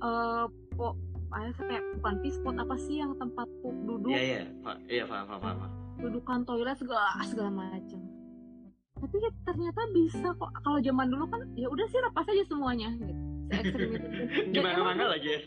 [0.00, 0.96] uh, po
[1.30, 4.10] ada kayak bukan pispot apa sih yang tempat duduk?
[4.10, 4.42] Iya iya.
[4.90, 8.00] Iya paham paham paham dudukan toilet segala segala macam.
[9.00, 10.50] Tapi ya, ternyata bisa kok.
[10.64, 12.88] Kalau zaman dulu kan ya udah sih lepas aja semuanya.
[12.96, 13.30] Gitu
[14.54, 15.40] gimana mana lagi ya.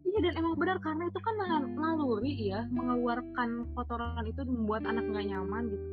[0.00, 1.34] Iya dan emang benar karena itu kan
[1.76, 5.86] naluri ya mengeluarkan kotoran itu membuat anak nggak nyaman gitu.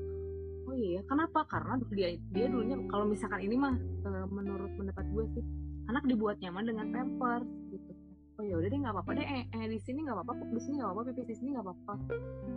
[0.68, 1.44] Oh iya kenapa?
[1.48, 5.44] Karena dia dia dulunya kalau misalkan ini mah e, menurut pendapat gue sih
[5.88, 7.48] anak dibuat nyaman dengan pampers
[8.38, 9.26] oh ya udah deh nggak apa-apa deh.
[9.26, 11.94] Eh, eh di sini nggak apa-apa di sini nggak apa-apa pipis di sini nggak apa-apa.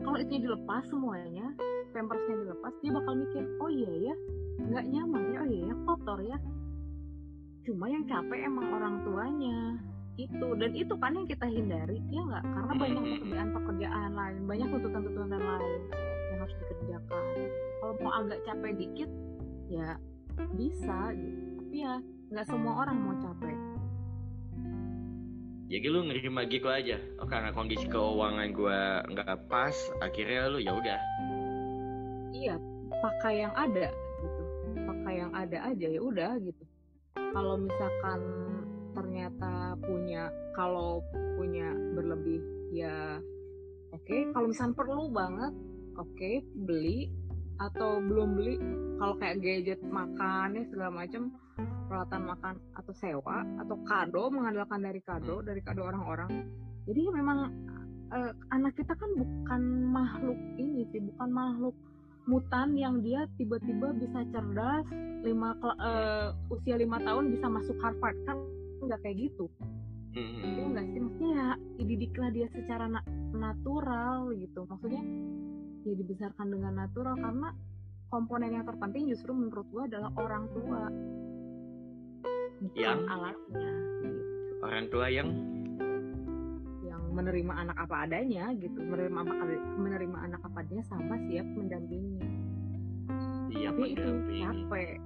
[0.04, 1.46] Kalau itu dilepas semuanya
[1.90, 4.14] pampersnya dilepas dia bakal mikir oh iya ya
[4.60, 6.36] nggak nyaman ya oh iya ya kotor ya.
[7.64, 9.58] Cuma yang capek emang orang tuanya.
[10.20, 12.44] Itu dan itu kan yang kita hindari ya nggak?
[12.44, 13.12] Karena banyak Hmm.
[13.24, 15.80] pekerjaan-pekerjaan lain banyak tuntutan-tuntutan lain
[16.28, 17.24] yang harus dikerjakan.
[17.80, 19.10] Kalau mau agak capek dikit
[19.72, 19.96] ya
[20.54, 21.40] bisa gitu.
[21.56, 21.94] Tapi ya
[22.30, 23.56] nggak semua orang mau capek
[25.70, 26.98] Jadi lu nerima gitu aja.
[27.22, 31.00] Oh karena kondisi keuangan gua nggak pas, akhirnya lu ya udah.
[32.40, 32.56] iya
[32.88, 34.42] pakai yang ada gitu
[34.88, 36.64] pakai yang ada aja ya udah gitu
[37.36, 38.20] kalau misalkan
[38.96, 41.04] ternyata punya kalau
[41.36, 42.42] punya berlebih
[42.74, 43.20] ya
[43.94, 45.52] oke kalau misalkan perlu banget
[46.00, 46.30] oke
[46.66, 47.12] beli
[47.60, 48.56] atau belum beli
[48.96, 51.22] kalau kayak gadget makan ya segala macam
[51.88, 56.48] peralatan makan atau sewa atau kado mengandalkan dari kado dari kado orang-orang.
[56.88, 57.52] Jadi memang
[58.16, 61.76] eh, anak kita kan bukan makhluk ini sih bukan makhluk
[62.28, 64.86] mutan yang dia tiba-tiba bisa cerdas
[65.26, 68.16] lima eh, usia lima tahun bisa masuk Harvard.
[68.24, 68.38] Kan
[68.80, 69.50] nggak kayak gitu.
[70.16, 70.42] Hmm.
[70.42, 71.00] Iya nggak sih?
[71.02, 74.66] Maksudnya ya dididiklah dia secara na- natural gitu.
[74.66, 75.02] Maksudnya
[75.84, 77.48] ya dibesarkan dengan natural karena
[78.10, 80.82] komponen yang terpenting justru menurut gua adalah orang tua
[82.60, 83.00] bukan Yang?
[83.08, 83.72] alatnya
[84.04, 84.20] gitu.
[84.60, 85.28] Orang tua yang
[86.84, 89.32] yang menerima anak apa adanya gitu menerima apa
[89.80, 92.20] menerima anak apa adanya sama siap mendampingi
[93.54, 94.42] iya tapi itu mendampingi.
[94.44, 94.96] capek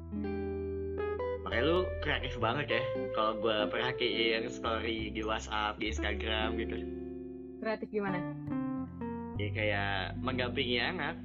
[1.44, 2.82] Makanya lu kreatif banget ya.
[3.12, 6.76] Kalau gua perhatiin story di WhatsApp, di Instagram gitu.
[7.60, 8.16] kreatif gimana
[9.34, 9.92] Ya kayak
[10.22, 11.18] mendampingi anak.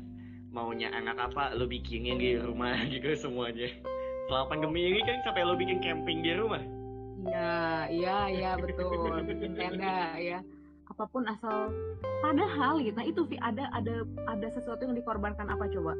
[0.49, 3.69] Maunya anak apa, lu bikinin di rumah gitu semuanya.
[4.25, 6.61] Selama pandemi ini kan sampai lu bikin camping di rumah.
[7.19, 7.59] Iya,
[7.91, 9.21] iya, iya betul.
[9.29, 10.39] Bikin tenda ya.
[10.89, 11.69] Apa pun asal
[12.25, 12.97] padahal gitu.
[12.97, 15.93] Nah, itu Vi ada ada ada sesuatu yang dikorbankan apa coba?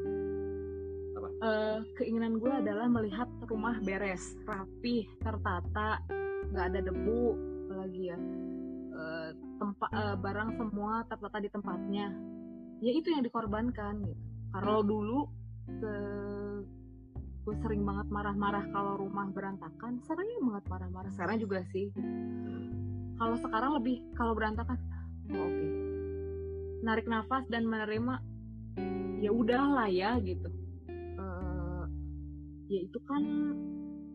[1.14, 1.30] Apa?
[1.46, 6.02] Eh, keinginan gue adalah melihat rumah beres, rapih, tertata,
[6.50, 7.38] nggak ada debu,
[7.70, 8.18] apalagi ya.
[9.00, 12.08] Eh, tempat eh, barang semua tertata di tempatnya.
[12.84, 14.24] Ya itu yang dikorbankan gitu.
[14.52, 15.20] Kalau dulu
[15.80, 16.64] ke-
[17.48, 20.04] gue sering banget marah-marah kalau rumah berantakan.
[20.04, 21.92] Sering banget marah-marah sekarang juga sih.
[23.20, 24.76] Kalau sekarang lebih kalau berantakan
[25.32, 25.68] oh, oke.
[26.84, 28.20] Narik nafas dan menerima
[29.20, 30.48] ya udahlah ya gitu.
[30.92, 31.84] Eh,
[32.72, 33.24] ya itu kan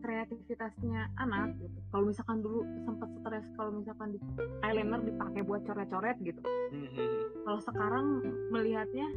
[0.05, 1.79] kreativitasnya anak gitu.
[1.89, 4.19] Kalau misalkan dulu sempat stres kalau misalkan di
[4.61, 6.41] eyeliner dipakai buat coret-coret gitu.
[7.41, 8.21] Kalau sekarang
[8.53, 9.09] melihatnya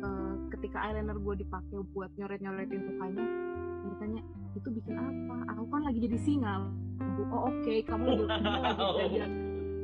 [0.00, 3.24] eh, ketika eyeliner gue dipakai buat nyoret-nyoretin mukanya
[3.86, 4.20] bertanya
[4.56, 5.36] itu bikin apa?
[5.52, 6.72] Aku kan lagi jadi singa
[7.32, 8.44] oh oke kamu lagi,
[8.96, 9.28] belajar.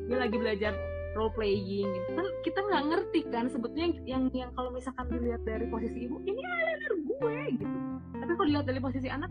[0.08, 0.72] Dia lagi belajar
[1.12, 2.08] role playing gitu.
[2.16, 6.40] Kan kita nggak ngerti kan sebetulnya yang yang kalau misalkan dilihat dari posisi ibu ini
[6.40, 7.78] eyeliner gue gitu.
[8.16, 9.30] Tapi kalau dilihat dari posisi anak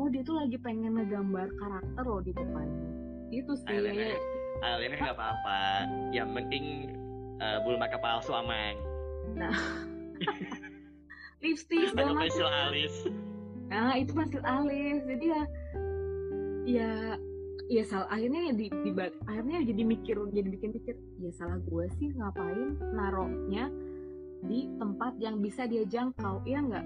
[0.00, 2.90] oh dia tuh lagi pengen ngegambar karakter loh di mukanya
[3.30, 4.18] itu sih Eyeliner.
[4.60, 5.60] Eyeliner nggak apa-apa.
[6.10, 6.64] Yang penting
[7.38, 8.74] uh, bulu mata palsu aman.
[11.40, 12.94] lipstick segala Atau macam pensil alis.
[13.70, 15.42] Nah itu pensil alis jadi ya
[16.66, 16.90] ya
[17.70, 18.90] ya salah akhirnya ya di, di
[19.24, 23.70] akhirnya jadi mikir jadi bikin mikir ya salah gue sih ngapain naroknya
[24.44, 26.84] di tempat yang bisa dia jangkau ya enggak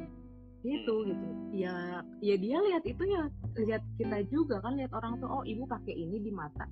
[0.65, 1.27] itu gitu.
[1.53, 3.29] Ya ya dia lihat itu ya
[3.61, 6.65] lihat kita juga kan lihat orang tuh oh ibu pakai ini di mata.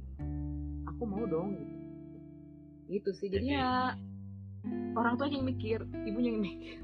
[0.97, 1.77] Aku mau dong gitu.
[2.89, 3.29] Gitu sih.
[3.29, 3.93] Jadi Jadi- ya
[4.97, 6.81] orang tua yang mikir ibunya yang mikir.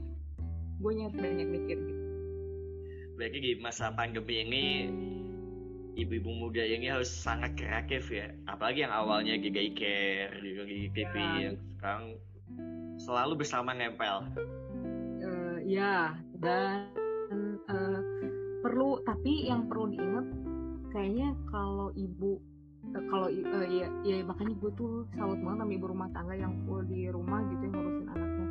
[0.79, 2.05] Gue banyak mikir gitu.
[3.19, 4.65] Berarti di masa pandemi ini
[5.99, 8.31] ibu-ibu muda ini harus sangat kreatif ya.
[8.47, 11.51] Apalagi yang awalnya di daycare, di, di TV, Ya.
[11.51, 12.05] yang sekarang
[13.03, 14.23] selalu bersama nempel.
[15.69, 16.87] Ya dan
[17.67, 18.01] eh,
[18.63, 20.27] perlu tapi yang perlu diingat
[20.95, 22.39] kayaknya kalau ibu
[22.95, 26.55] eh, kalau eh, ya ya makanya gue tuh salut banget sama ibu rumah tangga yang
[26.67, 28.49] full di rumah gitu yang ngurusin anaknya.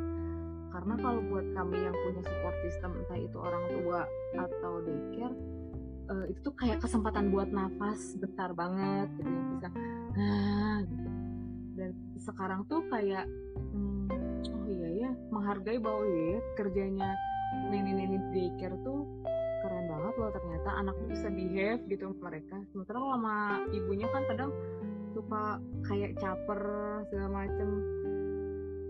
[0.68, 4.00] Karena kalau buat kami yang punya support system entah itu orang tua
[4.36, 5.36] atau daycare
[6.12, 9.68] eh, itu tuh kayak kesempatan buat nafas bentar banget gitu yang bisa
[10.18, 11.08] ah gitu.
[11.78, 13.24] Dan sekarang tuh kayak
[13.72, 14.12] hmm,
[14.50, 17.10] oh iya ya menghargai bahwa iya ya, kerjanya
[17.70, 19.04] nenek-nenek daycare tuh
[19.64, 22.56] keren banget loh ternyata anak tuh bisa behave gitu mereka.
[22.72, 23.36] Sementara kalau sama
[23.74, 24.50] ibunya kan kadang
[25.12, 26.62] suka kayak caper
[27.10, 27.68] segala macem.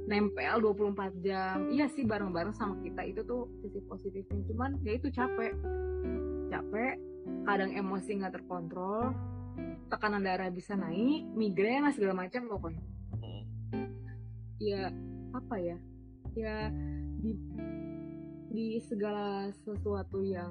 [0.09, 1.69] Nempel 24 jam.
[1.69, 4.41] Iya sih bareng-bareng sama kita itu tuh sisi positifnya.
[4.49, 5.53] Cuman ya itu capek.
[6.49, 6.95] Capek
[7.45, 9.13] kadang emosi nggak terkontrol
[9.89, 12.85] tekanan darah bisa naik migrain lah segala macam pokoknya.
[13.21, 13.45] Hmm.
[14.61, 14.93] ya
[15.33, 15.77] apa ya?
[16.37, 16.57] Ya
[17.19, 17.33] di
[18.49, 20.51] di segala sesuatu yang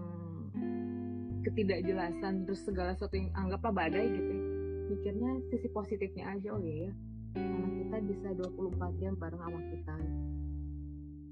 [1.47, 4.43] ketidakjelasan terus segala sesuatu yang anggaplah badai gitu ya.
[4.87, 6.91] mikirnya sisi positifnya aja oh iya ya.
[7.37, 9.95] Anak kita bisa 24 jam bareng sama kita.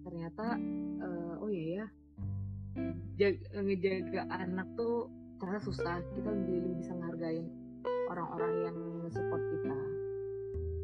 [0.06, 0.46] Ternyata
[1.02, 1.86] uh, oh iya ya
[3.16, 5.10] jaga, ngejaga anak tuh
[5.42, 5.98] ternyata susah.
[6.14, 7.48] Kita jadi bisa ngehargain
[8.12, 8.78] orang-orang yang
[9.10, 9.78] support kita.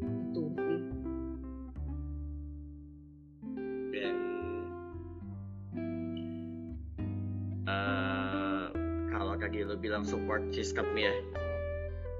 [0.02, 0.80] Itu sih
[7.72, 8.64] uh,
[9.08, 11.12] kalau kaki lo bilang support system ya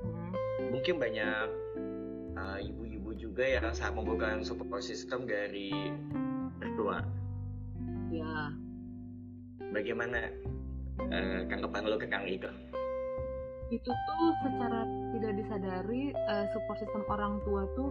[0.00, 0.32] hmm.
[0.72, 1.48] mungkin banyak
[2.40, 5.92] uh, ibu-ibu juga yang sangat membutuhkan support system dari
[6.56, 7.04] mertua
[8.08, 8.52] ya
[9.72, 10.28] bagaimana
[11.00, 12.52] uh, tanggapan lo ke Kang Iko?
[13.72, 14.84] Itu tuh secara
[15.16, 17.90] tidak disadari uh, support system orang tua tuh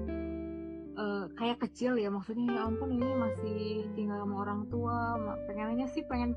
[0.97, 3.62] uh, kayak kecil ya maksudnya ya ampun ini masih
[3.93, 5.15] tinggal sama orang tua
[5.47, 6.36] pengennya sih pengen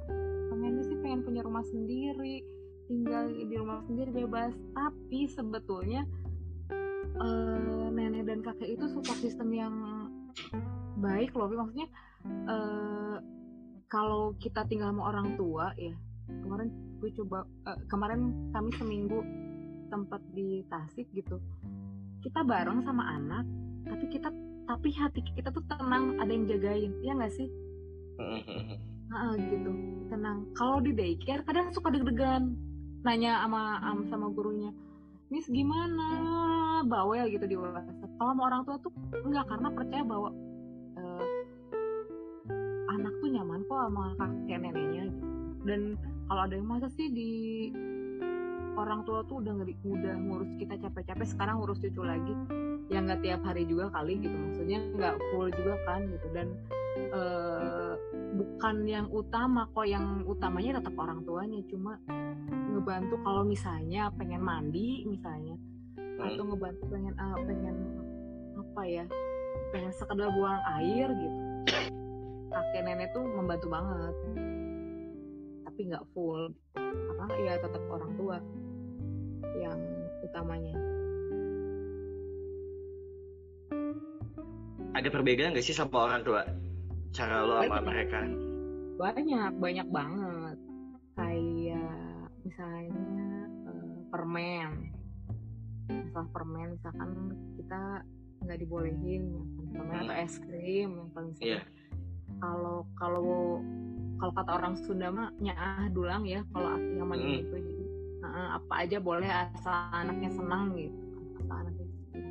[0.53, 2.45] pengennya sih pengen punya rumah sendiri
[2.89, 4.53] tinggal di rumah sendiri bebas.
[4.77, 6.05] Tapi sebetulnya
[7.21, 9.75] uh, nenek dan kakek itu support system yang
[11.01, 11.49] baik loh.
[11.49, 11.89] Maksudnya
[12.49, 13.17] uh,
[13.89, 19.21] kalau kita tinggal sama orang tua ya kemarin gue coba uh, kemarin kami seminggu
[19.93, 21.37] tempat di Tasik gitu
[22.25, 23.45] kita bareng sama anak
[23.85, 24.29] tapi kita
[24.65, 27.49] tapi hati kita tuh tenang ada yang jagain ya nggak sih?
[29.05, 29.71] Nah, gitu
[30.11, 30.49] tenang.
[30.59, 32.57] Kalau di daycare kadang suka deg-degan
[33.05, 33.79] nanya sama
[34.11, 34.75] sama gurunya
[35.33, 36.07] Miss gimana?
[36.85, 38.11] Bawel gitu di WhatsApp.
[38.21, 38.93] Kalau sama orang tua tuh
[39.25, 40.31] enggak karena percaya bahwa
[41.01, 41.27] uh,
[42.93, 45.05] anak tuh nyaman kok sama kakek neneknya.
[45.65, 45.81] Dan
[46.29, 47.31] kalau ada yang masa sih di
[48.75, 52.35] orang tua tuh udah ngeri udah ngurus kita capek-capek sekarang ngurus cucu lagi.
[52.93, 56.27] Ya nggak tiap hari juga kali gitu maksudnya nggak full juga kan gitu.
[56.35, 56.49] Dan
[57.15, 57.95] uh,
[58.35, 61.61] bukan yang utama kok yang utamanya tetap orang tuanya.
[61.71, 61.97] Cuma
[62.75, 65.55] ngebantu kalau misalnya pengen mandi misalnya
[65.97, 66.21] hmm.
[66.21, 67.77] atau ngebantu pengen uh, pengen
[68.55, 69.05] apa ya
[69.71, 71.39] pengen sekedar buang air gitu.
[72.55, 74.15] Kakek nenek tuh membantu banget.
[75.67, 76.55] Tapi nggak full
[77.25, 78.37] karena ya tetap orang tua
[79.59, 79.79] yang
[80.25, 80.77] utamanya.
[84.95, 86.43] Ada perbedaan nggak sih sama orang tua?
[87.11, 88.23] Cara lo sama mereka?
[88.99, 90.59] Banyak banyak banget.
[91.19, 91.99] Kayak
[92.47, 93.03] misalnya
[93.67, 94.71] uh, permen.
[95.91, 97.11] Masalah permen misalkan
[97.59, 97.83] kita
[98.45, 99.25] nggak dibolehin
[99.73, 100.05] permen hmm.
[100.07, 101.59] atau es krim yang paling sering.
[101.59, 101.65] Yeah.
[102.39, 103.61] kalau kalau
[104.21, 107.25] kalau kata orang Sunda mah nyah dulang ya kalau aki sama hmm.
[107.41, 107.74] itu jadi
[108.33, 111.05] apa aja boleh asal anaknya senang gitu
[111.45, 112.27] asal anaknya senang.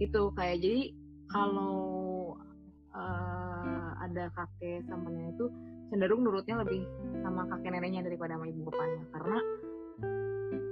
[0.00, 0.82] Itu kayak jadi
[1.28, 1.76] kalau
[2.96, 5.46] uh, ada kakek sama nenek itu
[5.92, 6.88] cenderung nurutnya lebih
[7.20, 9.04] sama kakek neneknya daripada sama ibu bapaknya.
[9.12, 9.38] Karena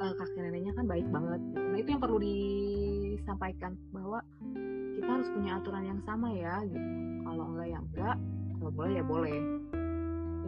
[0.00, 4.18] uh, kakek neneknya kan baik banget nah itu yang perlu disampaikan bahwa
[4.98, 6.88] kita harus punya aturan yang sama ya gitu.
[7.24, 8.16] Kalau enggak ya enggak
[8.61, 9.38] kalau boleh ya boleh.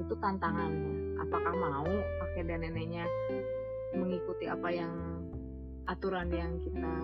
[0.03, 1.23] Itu tantangannya.
[1.23, 1.87] Apakah mau
[2.21, 3.07] kakek dan neneknya
[3.93, 4.95] mengikuti apa yang
[5.91, 6.95] aturan yang kita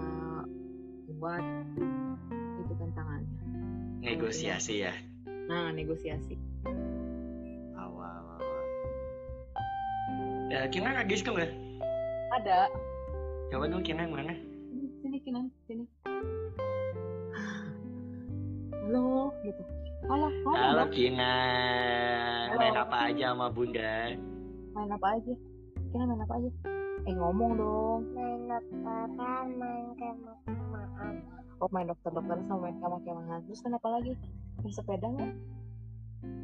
[1.18, 1.44] buat
[2.62, 3.38] itu tantangannya
[4.03, 4.94] negosiasi ya?
[5.51, 6.38] Nah negosiasi.
[7.74, 8.64] Awal awal
[10.48, 11.53] ya kina kagis kan nggak?
[12.40, 12.70] Ada.
[13.53, 14.37] Coba dulu kina mana?
[15.03, 15.85] Sini kina sini.
[18.88, 19.62] Halo gitu.
[20.09, 21.35] Halo halo, halo Kina.
[22.57, 24.16] Main apa aja sama bunda?
[24.72, 25.35] Main apa aja?
[25.92, 26.77] Kina main apa aja
[27.08, 28.00] eh ngomong dong.
[28.12, 31.14] Main dokteran main kemah-kemahan
[31.58, 34.12] oh main dokter-dokter sama main kemah-kemahan terus kenapa lagi?
[34.60, 35.32] Main sepeda nggak?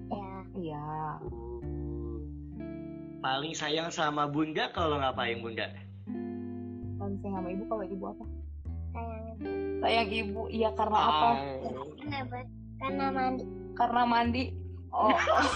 [0.09, 0.29] Ya.
[0.55, 0.87] Iya.
[3.21, 5.69] Paling sayang sama bunda kalau ngapain bunda?
[6.97, 8.25] Paling sayang sama ibu kalau ibu apa?
[8.97, 9.51] Sayang ibu.
[9.85, 10.43] Sayang ibu.
[10.49, 11.05] Iya karena oh.
[11.05, 11.29] apa
[12.01, 12.37] kenapa?
[12.81, 13.45] Karena mandi.
[13.75, 14.45] Karena mandi.
[14.95, 15.49] Oh, oh.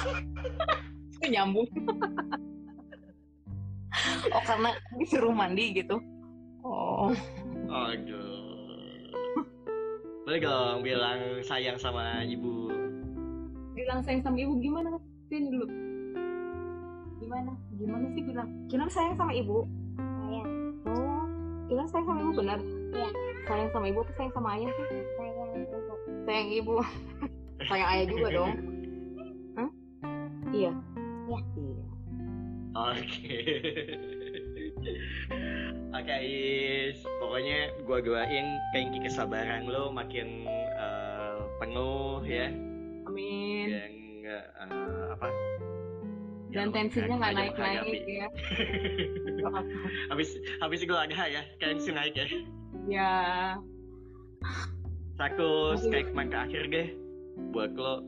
[1.18, 1.66] itu nyambung
[4.34, 5.96] oh karena disuruh mandi gitu.
[6.62, 7.12] Oh.
[7.68, 8.38] Aduh.
[10.28, 12.68] Boleh dong bilang sayang sama ibu.
[13.72, 15.00] Bilang sayang sama ibu gimana?
[15.32, 15.66] Sini dulu
[17.28, 17.52] gimana?
[17.76, 18.48] Gimana sih bilang?
[18.72, 19.68] Bilang sayang sama ibu.
[20.00, 20.48] Sayang.
[20.88, 21.24] Oh.
[21.68, 22.58] Bilang sayang sama ibu benar?
[22.96, 23.08] Iya.
[23.44, 24.72] Sayang sama ibu apa sayang sama ayah?
[24.72, 25.76] Sih sayang ibu.
[26.24, 26.74] Sayang ibu.
[27.68, 28.52] Sayang ayah juga dong.
[29.58, 29.70] Hah?
[30.54, 30.72] iya.
[31.28, 31.40] Iya.
[31.58, 31.87] Iya
[32.78, 33.38] oke
[35.88, 40.44] Oke Is, pokoknya gua doain keingi kesabaran lo makin
[40.76, 42.52] uh, penuh ya.
[43.08, 43.66] Amin.
[43.72, 43.92] Dan
[44.68, 45.28] uh, apa?
[46.52, 48.28] Dan tensinya nggak naik naik ya.
[50.12, 52.26] habis habis ada ya, tensi naik ya.
[52.88, 53.12] ya
[55.16, 56.88] Satu statement terakhir deh
[57.50, 58.04] buat lo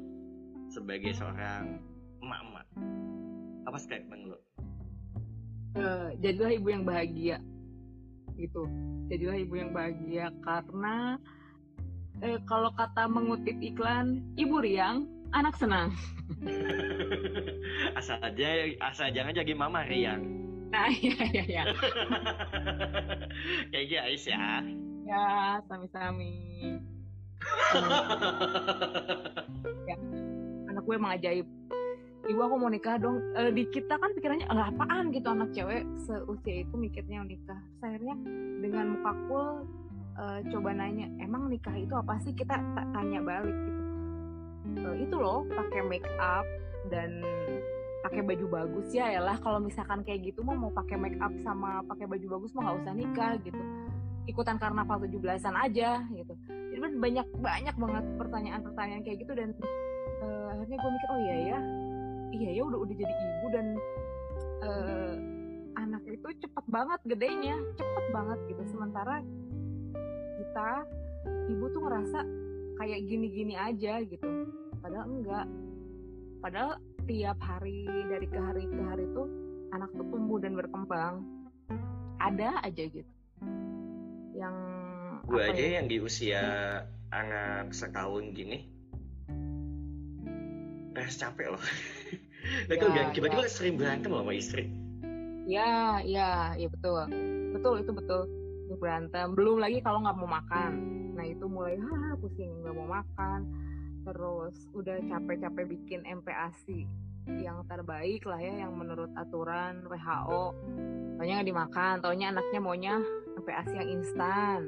[0.69, 1.81] sebagai seorang
[2.21, 2.67] emak-emak.
[3.67, 4.39] Apa statement lo?
[5.77, 7.39] Eh, jadilah ibu yang bahagia.
[8.39, 8.63] Gitu.
[9.11, 11.19] Jadilah ibu yang bahagia karena
[12.23, 15.93] eh, kalau kata mengutip iklan ibu riang anak senang.
[17.99, 18.49] Asal aja
[18.87, 20.21] asal jangan jadi mama Rian.
[20.71, 21.65] nah iya iya iya.
[23.75, 24.63] Kayak guys ya.
[25.03, 26.79] ya sami-sami.
[30.71, 31.47] Anak gue emang ajaib
[32.31, 33.19] ibu aku mau nikah dong.
[33.35, 35.11] Eh, di kita kan pikirannya "Lah, apaan?
[35.11, 37.59] gitu anak cewek seusia itu mikirnya nikah.
[37.83, 38.15] Akhirnya
[38.63, 39.67] dengan muka cool
[40.21, 42.31] eh, coba nanya emang nikah itu apa sih?
[42.31, 43.83] Kita ta- tanya balik gitu.
[44.79, 46.47] Eh, itu loh pakai make up
[46.95, 47.19] dan
[48.07, 48.87] pakai baju bagus.
[48.95, 52.55] Ya lah kalau misalkan kayak gitu mau mau pakai make up sama pakai baju bagus
[52.55, 53.63] mau nggak usah nikah gitu.
[54.31, 56.35] Ikutan karnaval 17-an aja gitu.
[56.47, 59.51] Jadi banyak banyak banget pertanyaan-pertanyaan kayak gitu dan
[60.23, 61.59] eh, akhirnya gue mikir oh iya ya
[62.35, 63.67] iya ya udah udah jadi ibu dan
[64.63, 65.15] eh,
[65.79, 68.63] anak itu cepet banget gedenya cepet banget gitu.
[68.71, 69.23] Sementara
[70.41, 70.69] kita
[71.51, 72.19] ibu tuh ngerasa
[72.81, 74.29] kayak gini-gini aja gitu.
[74.81, 75.47] Padahal enggak.
[76.41, 76.73] Padahal
[77.05, 79.29] tiap hari dari ke hari ke hari tuh
[79.77, 81.23] anak tuh tumbuh dan berkembang.
[82.21, 83.13] Ada aja gitu.
[84.37, 84.57] Yang
[85.31, 86.43] Gue aja ya, yang di usia
[87.15, 88.81] anak setahun gini
[90.95, 91.63] res capek loh.
[92.41, 94.65] Nah, Ya, bilang tiba-tiba sering berantem loh sama istri.
[95.51, 97.05] Ya, ya, ya betul.
[97.57, 98.23] Betul itu betul.
[98.71, 99.35] Itu Berantem.
[99.35, 100.73] Belum lagi kalau nggak mau makan.
[101.19, 103.41] Nah itu mulai ah pusing nggak mau makan.
[104.07, 106.87] Terus udah capek-capek bikin MPASI
[107.29, 110.45] yang terbaik lah ya, yang menurut aturan WHO.
[111.19, 111.95] Taunya nggak dimakan.
[112.01, 112.95] Taunya anaknya maunya
[113.37, 114.61] MPASI yang instan.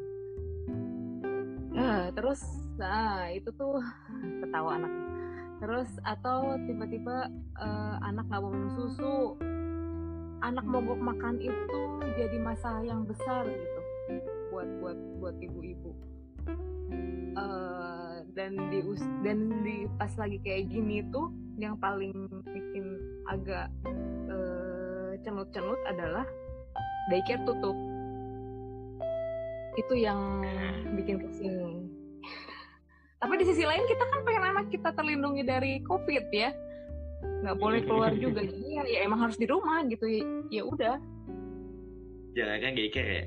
[1.73, 2.45] Eh, terus,
[2.77, 3.81] nah itu tuh
[4.45, 5.12] ketawa anaknya.
[5.63, 7.31] Terus atau tiba-tiba
[7.63, 9.39] eh, anak nggak mau minum susu,
[10.43, 11.81] anak mogok makan itu
[12.19, 13.81] jadi masalah yang besar gitu
[14.51, 15.95] buat buat buat ibu-ibu.
[17.39, 18.83] Eh, dan di
[19.23, 22.11] dan di pas lagi kayak gini tuh yang paling
[22.43, 22.99] bikin
[23.31, 23.71] agak
[24.35, 26.27] eh, cenut-cenut adalah
[27.07, 27.79] daycare tutup.
[29.79, 30.43] Itu yang
[30.99, 31.87] bikin pusing
[33.23, 36.51] tapi di sisi lain kita kan pengen anak kita terlindungi dari covid ya.
[37.47, 38.43] Nggak boleh keluar juga.
[38.43, 40.03] Jadi ya, ya emang harus di rumah gitu.
[40.11, 40.97] Ya, ya udah.
[42.35, 43.25] Jangan kan kayak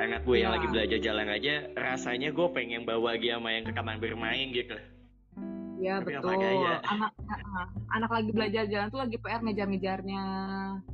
[0.00, 0.56] anak gue yang Ya.
[0.56, 4.76] lagi belajar jalan aja rasanya gue pengen bawa dia yang ke kamar bermain gitu.
[5.80, 6.36] ya Tapi betul.
[6.36, 6.76] gaya?
[6.92, 10.24] anak ah, anak lagi belajar jalan tuh lagi PR ngejar-ngejarnya.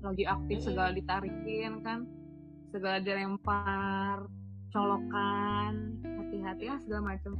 [0.02, 2.06] Lagi aktif segala ditarikin kan.
[2.74, 4.26] Segala dilempar
[4.70, 7.38] colokan hati-hati ya segala macam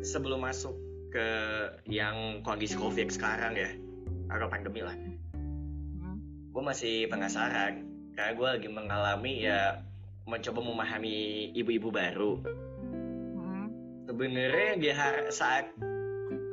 [0.00, 0.74] Sebelum masuk
[1.10, 1.28] ke
[1.90, 3.70] yang kondisi covid sekarang ya
[4.30, 4.94] atau pandemi lah,
[6.00, 6.16] Hmm.
[6.54, 9.82] gue masih penasaran karena gue lagi mengalami ya
[10.24, 12.38] mencoba memahami ibu-ibu baru.
[13.36, 13.66] Hmm.
[14.06, 14.88] Sebenarnya di
[15.34, 15.74] saat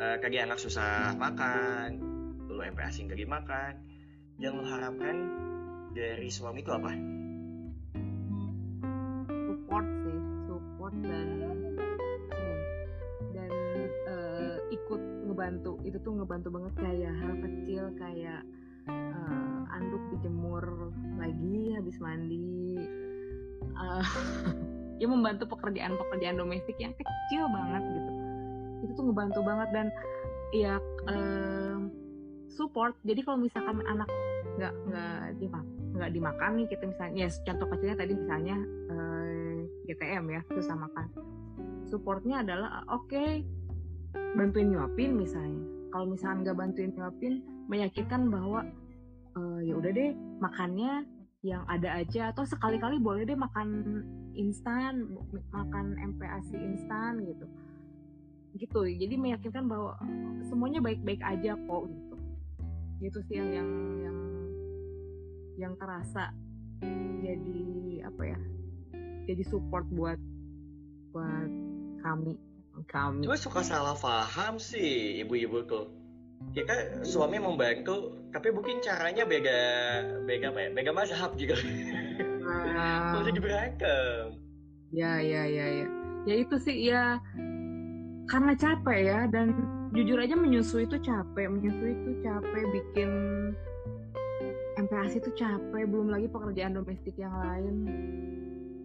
[0.02, 2.02] eh, kayak anak susah makan,
[2.50, 3.74] lu MPASI nggak dimakan,
[4.38, 5.16] yang lu harapkan
[5.94, 6.94] dari suami itu apa?
[9.48, 11.28] support sih support dan
[15.38, 18.42] ngebantu itu tuh ngebantu banget kayak hal kecil kayak
[18.90, 20.90] eh, anduk dijemur
[21.22, 22.82] lagi habis mandi.
[23.62, 24.06] Eh,
[25.06, 28.12] ya membantu pekerjaan-pekerjaan domestik yang kecil banget gitu.
[28.82, 29.88] Itu tuh ngebantu banget dan
[30.58, 31.86] ya eh,
[32.50, 32.98] support.
[33.06, 34.10] Jadi kalau misalkan anak
[34.58, 38.58] nggak nggak dimakan nggak dimakan nih kita misalnya ya contoh kecilnya tadi misalnya
[38.90, 41.14] eh, GTM ya susah makan.
[41.86, 43.46] Supportnya adalah oke
[44.36, 45.62] bantuin nyuapin misalnya.
[45.94, 47.34] Kalau misalnya nggak bantuin nyuapin
[47.68, 48.64] meyakinkan bahwa
[49.36, 51.06] eh, ya udah deh makannya
[51.46, 52.34] yang ada aja.
[52.34, 54.02] Atau sekali-kali boleh deh makan
[54.38, 55.08] instan
[55.54, 57.46] makan MPASI instan gitu.
[58.58, 58.80] Gitu.
[59.06, 59.98] Jadi meyakinkan bahwa
[60.46, 62.16] semuanya baik-baik aja kok gitu.
[62.98, 63.70] Gitu sih yang yang
[64.02, 64.20] yang
[65.58, 66.30] yang terasa
[67.22, 68.40] jadi apa ya
[69.26, 70.22] jadi support buat
[71.12, 71.50] buat
[72.06, 72.38] kami
[72.86, 75.90] kami Cuma suka salah paham sih ibu-ibu tuh.
[76.54, 79.60] Ya kan suami membantu, tapi mungkin caranya beda,
[80.30, 80.70] beda apa ya?
[80.70, 81.58] Beda mazhab juga.
[82.46, 84.38] Ah, Mau jadi berantem.
[84.96, 85.88] ya ya ya ya
[86.24, 87.20] ya itu sih ya
[88.32, 89.52] karena capek ya dan
[89.92, 93.12] jujur aja menyusui itu capek menyusui itu capek bikin
[94.80, 97.76] MPASI itu capek belum lagi pekerjaan domestik yang lain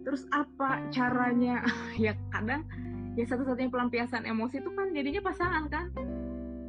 [0.03, 1.63] terus apa caranya
[2.03, 2.67] ya kadang
[3.13, 5.87] ya satu-satunya pelampiasan emosi itu kan jadinya pasangan kan?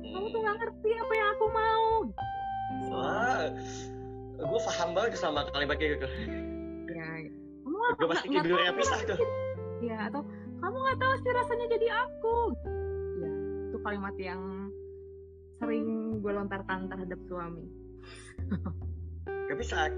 [0.04, 1.88] Kamu tuh nggak ngerti apa yang aku mau.
[2.94, 3.44] Wah,
[4.38, 6.08] gue paham banget sama kalimat kayak gitu.
[6.94, 7.08] ya
[7.64, 9.18] kamu Gue pasti tidurnya pisah tuh.
[9.84, 10.22] ya atau
[10.62, 12.36] kamu nggak tahu sih rasanya jadi aku.
[13.20, 13.30] Ya
[13.72, 14.42] itu kalimat yang
[15.58, 15.86] sering
[16.20, 17.64] gue lontarkan terhadap suami.
[19.24, 19.92] Tapi saat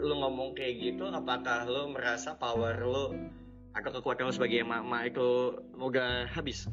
[0.00, 3.12] lu ngomong kayak gitu, apakah lu merasa power lu
[3.74, 6.66] atau kekuatan lu sebagai mama itu udah habis?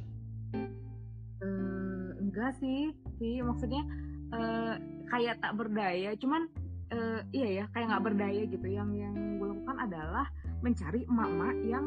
[1.44, 3.84] Eh, enggak sih sih maksudnya
[4.34, 4.74] eh,
[5.10, 6.18] kayak tak berdaya.
[6.18, 6.50] Cuman
[6.90, 8.68] eh, iya ya kayak nggak berdaya gitu.
[8.68, 10.26] Yang yang gue lakukan adalah
[10.66, 11.86] mencari emak-emak yang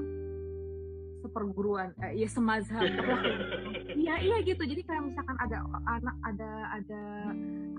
[1.21, 2.81] seperguruan eh, ya semazhab.
[2.81, 3.23] Lah.
[4.03, 4.63] iya iya gitu.
[4.63, 6.51] Jadi kayak misalkan ada anak ada
[6.81, 7.03] ada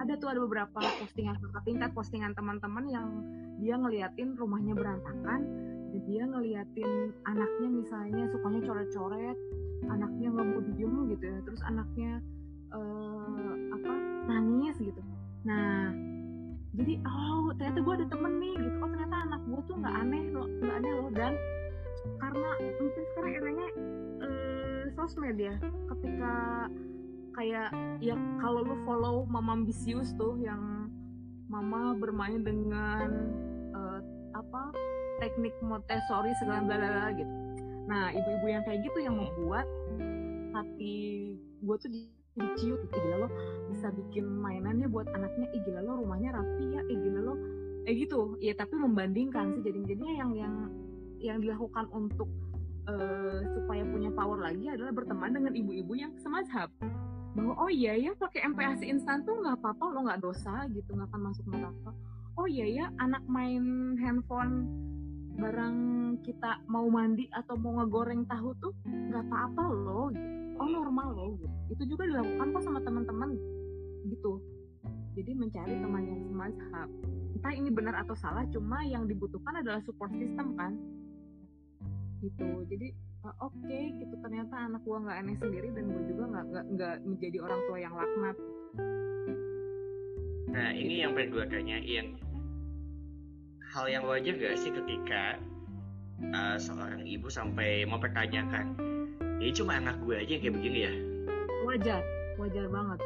[0.03, 3.07] ada tuh ada beberapa postingan kakak tingkat postingan teman-teman yang
[3.61, 5.70] dia ngeliatin rumahnya berantakan
[6.09, 9.37] dia ngeliatin anaknya misalnya sukanya coret-coret
[9.89, 12.11] anaknya nggak mau diem gitu ya terus anaknya
[12.71, 13.93] eh, apa
[14.29, 15.01] nangis gitu.
[15.45, 15.93] Nah
[16.71, 18.77] jadi oh ternyata gue ada temen nih gitu.
[18.79, 21.09] Oh ternyata anak gue tuh nggak aneh loh nggak aneh loh.
[21.11, 21.33] Dan
[22.17, 22.49] karena
[22.81, 23.67] mungkin sekarang eranya
[24.25, 25.55] eh, sosmed ya
[25.91, 26.33] ketika
[27.31, 27.69] kayak
[28.03, 30.91] ya kalau lu follow mama ambisius tuh yang
[31.51, 33.07] mama bermain dengan
[34.33, 34.71] apa
[35.21, 37.33] teknik Montessori segala bla bla gitu.
[37.85, 39.67] Nah ibu-ibu yang kayak gitu yang membuat
[40.51, 43.29] hati gue tuh jadi ciut gitu gila lo
[43.69, 47.35] bisa bikin mainannya buat anaknya ih gila lo rumahnya rapi ya ih gila lo.
[47.85, 48.37] Eh gitu.
[48.41, 50.55] Ya tapi membandingkan sih jadi jadinya yang yang
[51.21, 52.29] yang dilakukan untuk
[52.89, 56.73] eh, supaya punya power lagi adalah berteman dengan ibu-ibu yang semazhab
[57.31, 61.07] bahwa oh iya ya pakai MPASI instan tuh nggak apa-apa lo nggak dosa gitu nggak
[61.07, 61.91] akan masuk neraka
[62.41, 64.65] oh iya ya anak main handphone
[65.37, 65.77] barang
[66.25, 70.57] kita mau mandi atau mau ngegoreng tahu tuh nggak apa-apa loh gitu.
[70.57, 71.53] oh normal loh gitu.
[71.77, 73.37] itu juga dilakukan kok sama teman-teman
[74.09, 74.41] gitu
[75.13, 76.89] jadi mencari teman yang semazhab
[77.37, 80.73] entah ini benar atau salah cuma yang dibutuhkan adalah support system kan
[82.25, 82.89] gitu jadi
[83.21, 87.37] uh, oke gitu ternyata anak gua nggak aneh sendiri dan gua juga nggak nggak menjadi
[87.37, 88.37] orang tua yang laknat
[90.51, 92.07] Nah, ini yang pengen gue tanyain.
[93.71, 95.39] Hal yang wajar gak sih ketika
[96.35, 98.75] uh, seorang ibu sampai mempertanyakan,
[99.39, 100.93] ini cuma anak gue aja yang kayak begini ya?
[101.71, 102.01] wajar
[102.35, 102.99] wajar banget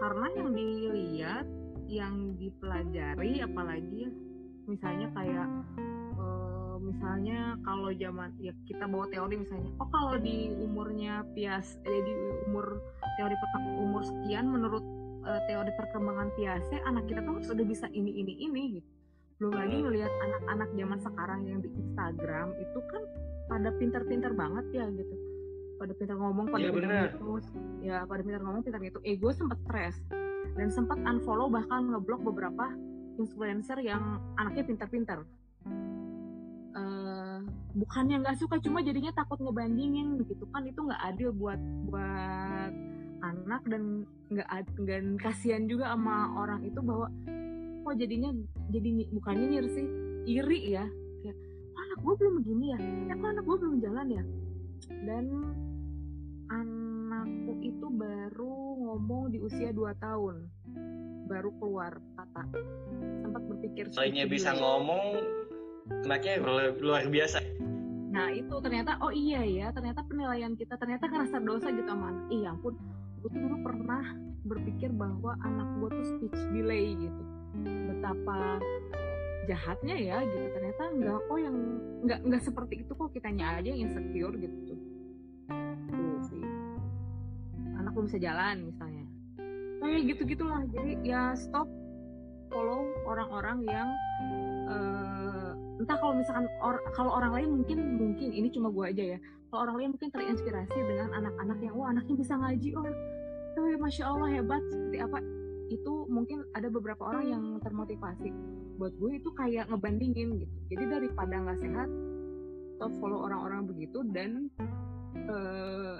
[0.00, 1.46] karena yang dilihat
[1.88, 4.10] yang dipelajari apalagi ya,
[4.68, 5.48] misalnya kayak
[6.18, 12.00] eh, misalnya kalau zaman ya kita bawa teori misalnya oh kalau di umurnya pias eh,
[12.04, 12.12] di
[12.48, 12.80] umur
[13.16, 13.34] teori
[13.76, 14.84] umur sekian menurut
[15.24, 18.97] eh, teori perkembangan piase anak kita tuh harus udah bisa ini ini ini gitu
[19.38, 23.02] belum lagi ngelihat anak-anak zaman sekarang yang di Instagram itu kan
[23.46, 25.14] pada pinter-pinter banget ya gitu.
[25.78, 27.38] Pada pinter ngomong pada Iya, pinter ngitung
[27.78, 29.96] ya pada pinter ngomong pinter ngitung eh gue sempet stres.
[30.58, 32.66] Dan sempat unfollow bahkan ngeblok beberapa
[33.14, 35.22] influencer yang anaknya pinter-pinter.
[36.74, 37.38] Eh,
[37.78, 40.66] bukannya nggak suka cuma jadinya takut ngebandingin gitu kan.
[40.66, 42.74] Itu nggak adil buat buat
[43.22, 44.02] anak dan
[44.34, 44.48] nggak
[44.82, 47.06] dan kasihan juga sama orang itu bahwa
[47.88, 48.30] kok jadinya
[48.68, 49.86] jadi ny- bukannya nyir sih
[50.28, 50.84] iri ya.
[51.24, 51.36] Kayak
[51.72, 52.78] "Kok anak gue belum begini ya?
[52.84, 54.22] Eh, kok anak gue belum jalan ya?
[55.08, 55.24] Dan
[56.52, 60.44] anakku itu baru ngomong di usia 2 tahun.
[61.32, 62.44] Baru keluar kata.
[63.24, 65.24] Sempat berpikir suci bisa ngomong,
[66.04, 67.40] anaknya luar, luar biasa.
[68.12, 72.24] Nah itu ternyata oh iya ya ternyata penilaian kita ternyata ngerasa dosa gitu sama anak.
[72.36, 72.76] Iya ampun,
[73.24, 74.04] gue tuh dulu pernah
[74.44, 77.37] berpikir bahwa anak gue tuh speech delay gitu.
[77.64, 78.62] Betapa
[79.48, 80.46] jahatnya ya gitu.
[80.52, 81.56] Ternyata enggak kok yang
[82.04, 84.74] enggak enggak seperti itu kok kitanya aja yang insecure gitu.
[85.88, 86.44] Tuh sih.
[87.80, 89.04] Anak belum bisa jalan misalnya.
[89.78, 90.62] Kayak gitu gitulah.
[90.74, 91.66] Jadi ya stop
[92.50, 93.88] follow orang-orang yang
[94.72, 99.18] eh, entah kalau misalkan or- kalau orang lain mungkin mungkin ini cuma gua aja ya
[99.48, 102.84] kalau orang lain mungkin terinspirasi dengan anak-anak yang wah anaknya bisa ngaji oh
[103.58, 105.18] oh ya masya allah hebat seperti apa
[105.68, 108.32] itu mungkin ada beberapa orang yang termotivasi.
[108.80, 110.56] Buat gue itu kayak ngebandingin gitu.
[110.72, 111.88] Jadi daripada nggak sehat
[112.78, 114.48] stop follow orang-orang begitu dan
[115.14, 115.96] eh,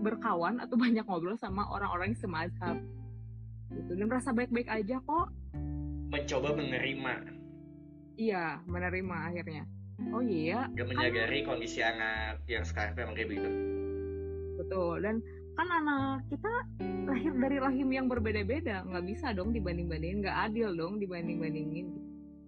[0.00, 2.76] berkawan atau banyak ngobrol sama orang-orang yang semazhab
[3.72, 3.92] gitu.
[3.96, 5.28] Dan merasa baik-baik aja kok.
[6.14, 7.14] Mencoba menerima,
[8.14, 9.64] iya menerima akhirnya.
[10.14, 10.70] Oh iya.
[10.74, 13.50] Gak menyadari kondisi anak yang sekarang memang kayak begitu.
[14.58, 15.02] Betul.
[15.02, 15.18] Dan
[15.54, 16.50] kan anak kita
[17.06, 21.88] lahir dari rahim yang berbeda-beda, nggak bisa dong dibanding-bandingin, nggak adil dong dibanding-bandingin.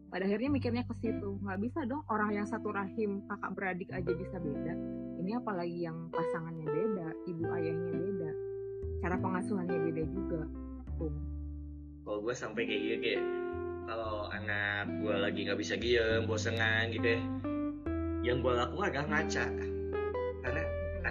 [0.07, 1.37] pada akhirnya mikirnya ke situ.
[1.43, 4.73] Nggak bisa dong orang yang satu rahim kakak beradik aja bisa beda.
[5.21, 8.31] Ini apalagi yang pasangannya beda ibu ayahnya beda.
[9.03, 10.43] Cara pengasuhannya beda juga.
[10.97, 11.13] Tuh.
[12.07, 13.23] Kalau gue sampai kayak gitu kayak
[13.91, 17.21] kalau anak gue lagi nggak bisa diem bosengan gitu ya.
[18.25, 19.47] Yang gue lakukan adalah ngaca.
[20.47, 20.63] Karena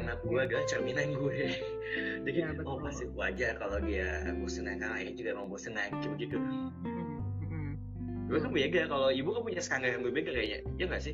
[0.01, 1.37] anak gue adalah cerminan gue
[2.27, 2.67] jadi Ya, betul.
[2.67, 6.37] oh pasti wajar kalau dia bosenan karena ayah juga emang bosenan gitu gitu
[8.25, 10.59] gue kan beda kalau ibu kan punya standar yang berbeda kayaknya.
[10.81, 11.13] Ya nggak sih?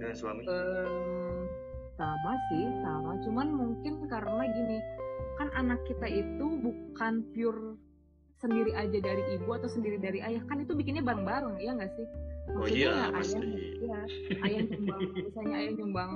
[0.00, 0.48] Dengan suami.
[0.48, 1.44] Em,
[2.00, 3.12] sama sih sama.
[3.20, 4.78] Cuman mungkin karena gini
[5.36, 7.76] kan anak kita itu bukan pure
[8.40, 10.40] sendiri aja dari ibu atau sendiri dari ayah.
[10.48, 12.06] Kan itu bikinnya bareng-bareng ya nggak sih
[12.54, 13.36] oh Maksudnya iya ya pasti.
[13.36, 14.00] ayah ya,
[14.46, 16.12] ayah nyumbang misalnya ayah nyumbang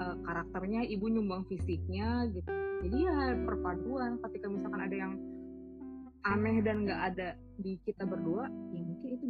[0.00, 2.50] eh, karakternya ibu nyumbang fisiknya gitu.
[2.84, 5.14] Jadi ya perpaduan ketika misalkan ada yang
[6.24, 7.28] aneh dan nggak ada
[7.60, 9.24] di kita berdua ya mungkin itu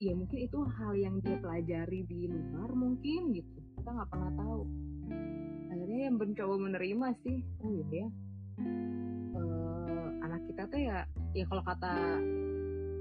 [0.00, 3.58] ya mungkin itu hal yang dia pelajari di luar mungkin gitu.
[3.80, 4.62] Kita nggak pernah tahu.
[5.68, 7.84] Akhirnya yang mencoba menerima sih oh iya.
[8.04, 8.08] Ya
[9.38, 11.94] Eh, anak kita tuh ya ya kalau kata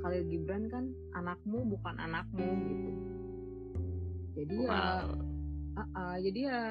[0.01, 0.85] Khalil Gibran kan
[1.17, 2.91] anakmu bukan anakmu gitu.
[4.37, 5.37] Jadi ya wow.
[5.77, 6.61] Ah, ah, jadi ya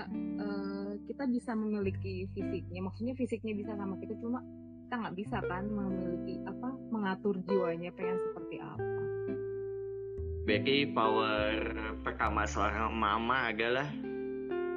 [0.43, 4.43] eh, kita bisa memiliki fisiknya, maksudnya fisiknya bisa sama kita, cuma
[4.83, 8.99] kita nggak bisa kan memiliki apa mengatur jiwanya pengen seperti apa.
[10.43, 11.55] Berarti power
[12.03, 13.87] pertama seorang mama adalah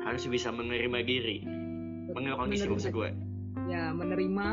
[0.05, 1.41] harus bisa menerima diri,
[2.13, 2.37] menerima.
[2.37, 3.09] kondisi gue.
[3.65, 4.47] Ya menerima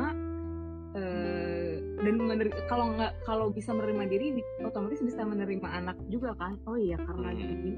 [0.96, 4.26] eh, dan mener- kalau nggak kalau bisa menerima diri,
[4.60, 6.60] otomatis bisa menerima anak juga kan.
[6.68, 7.38] Oh iya karena Hmm.
[7.40, 7.72] gini,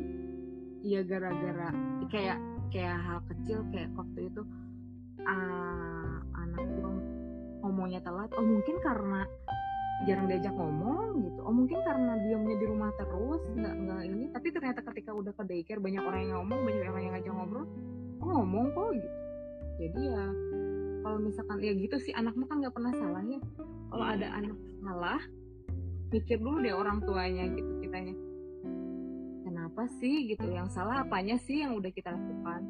[0.82, 1.70] iya gara-gara
[2.10, 2.38] kayak
[2.68, 4.42] kayak hal kecil kayak waktu itu
[5.22, 6.92] ah, anak gua
[7.62, 8.30] ngomongnya telat.
[8.34, 9.22] Oh mungkin karena
[10.06, 11.40] jarang diajak ngomong gitu.
[11.42, 14.24] Oh mungkin karena diamnya di rumah terus nggak nggak ini.
[14.30, 17.66] Tapi ternyata ketika udah ke daycare banyak orang yang ngomong banyak orang yang ngajak ngobrol
[18.18, 18.88] oh ngomong kok?
[18.94, 19.08] Gitu.
[19.78, 20.24] Jadi ya
[21.02, 23.40] kalau misalkan ya gitu sih anakmu kan nggak pernah salah ya.
[23.88, 25.20] Kalau ada anak salah
[26.08, 28.16] mikir dulu deh orang tuanya gitu kitanya.
[29.44, 30.44] Kenapa sih gitu?
[30.48, 32.62] Yang salah apanya sih yang udah kita lakukan?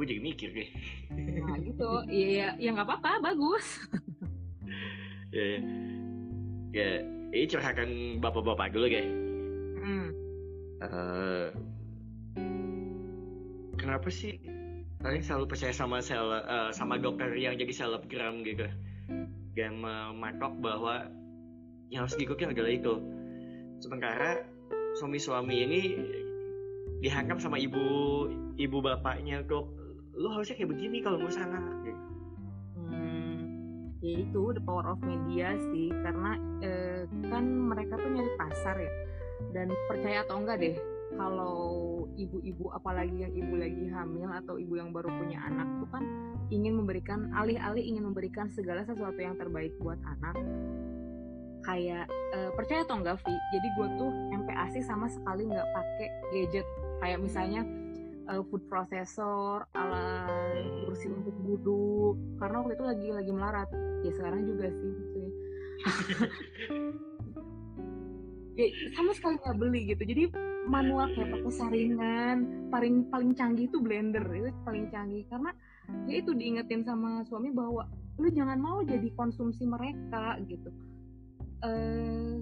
[0.00, 0.70] Gue jadi mikir deh.
[1.44, 1.90] nah gitu.
[2.08, 3.66] Iya ya ya nggak apa-apa bagus.
[5.30, 5.58] Ya, ya.
[6.74, 6.88] ya,
[7.30, 9.06] ini curhatan bapak-bapak dulu guys.
[9.78, 10.10] Hmm.
[10.82, 11.46] Eh,
[13.80, 14.36] kenapa sih
[15.00, 18.68] kalian selalu percaya sama sel, eh, sama dokter yang jadi selebgram gitu?
[19.56, 21.08] Dan mematok bahwa
[21.88, 22.94] yang harus diikutin adalah itu.
[23.80, 24.44] Sementara
[25.00, 25.80] suami-suami ini
[27.00, 28.28] dihantam sama ibu
[28.60, 29.72] ibu bapaknya kok
[30.12, 32.02] lu harusnya kayak begini kalau ngurus anak gitu.
[32.76, 35.88] Hmm, ya itu the power of media sih.
[35.90, 37.02] Karena eh,
[37.32, 38.92] kan mereka tuh nyari pasar ya.
[39.56, 40.76] Dan percaya atau enggak deh
[41.20, 46.04] kalau ibu-ibu apalagi yang ibu lagi hamil atau ibu yang baru punya anak tuh kan
[46.48, 50.40] ingin memberikan alih-alih ingin memberikan segala sesuatu yang terbaik buat anak.
[51.60, 56.64] Kayak eh, percaya atau enggak Vi jadi gue tuh MPASI sama sekali nggak pakai gadget.
[57.04, 57.68] Kayak misalnya
[58.32, 60.24] eh, food processor ala
[60.88, 63.68] kursi untuk duduk karena waktu itu lagi lagi melarat.
[64.00, 65.32] Ya sekarang juga sih maksudnya
[68.64, 68.66] ya.
[68.96, 70.02] Sama sekali nggak beli gitu.
[70.08, 70.24] Jadi
[70.68, 72.36] manual kayak pakai saringan
[72.68, 75.24] paling paling canggih itu blender itu paling canggih.
[75.30, 75.50] Karena
[76.06, 77.88] ya itu diingetin sama suami bahwa
[78.20, 80.68] lu jangan mau jadi konsumsi mereka gitu.
[81.64, 82.36] Eh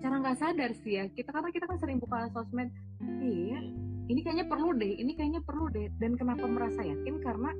[0.00, 2.72] secara nggak sadar sih ya kita karena kita kan sering buka sosmed
[3.20, 3.60] iya
[4.08, 5.88] ini kayaknya perlu deh ini kayaknya perlu deh.
[5.96, 7.20] Dan kenapa merasa yakin?
[7.24, 7.50] Karena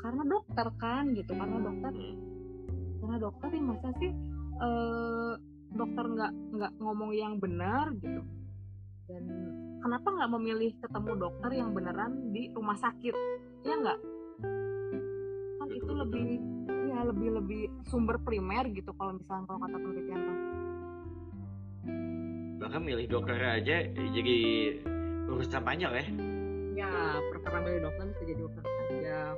[0.00, 1.36] karena dokter kan gitu.
[1.36, 1.92] Karena dokter
[3.00, 4.12] karena dokter yang masa sih
[4.60, 5.34] eh,
[5.74, 8.22] dokter nggak nggak ngomong yang benar gitu
[9.10, 9.24] dan
[9.82, 13.14] kenapa nggak memilih ketemu dokter yang beneran di rumah sakit?
[13.66, 13.98] Ya nggak?
[15.58, 16.28] Kan itu lebih
[16.90, 20.38] ya lebih lebih sumber primer gitu kalau misalnya kalau kata penelitian mah.
[22.60, 24.38] bahkan milih dokter aja jadi
[25.24, 26.04] urusan panjang ya.
[26.76, 26.92] Ya
[27.32, 29.34] perkara milih dokter bisa jadi urusan panjang.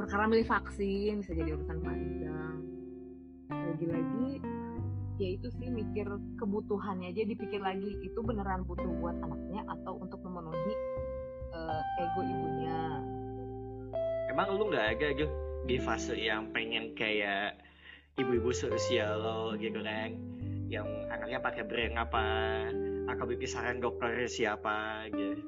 [0.00, 2.56] Perkara milih vaksin bisa jadi urusan panjang.
[3.52, 4.40] Lagi-lagi
[5.18, 6.06] ya itu sih mikir
[6.38, 10.74] kebutuhannya aja dipikir lagi itu beneran butuh buat anaknya atau untuk memenuhi
[11.52, 13.02] eh, ego ibunya?
[14.30, 15.34] Emang lu nggak ada gitu
[15.66, 17.58] di fase yang pengen kayak
[18.14, 20.14] ibu-ibu seusia lo gitu kan
[20.70, 22.24] yang anaknya pakai brand apa
[23.28, 25.42] bikin saran dokter siapa gitu.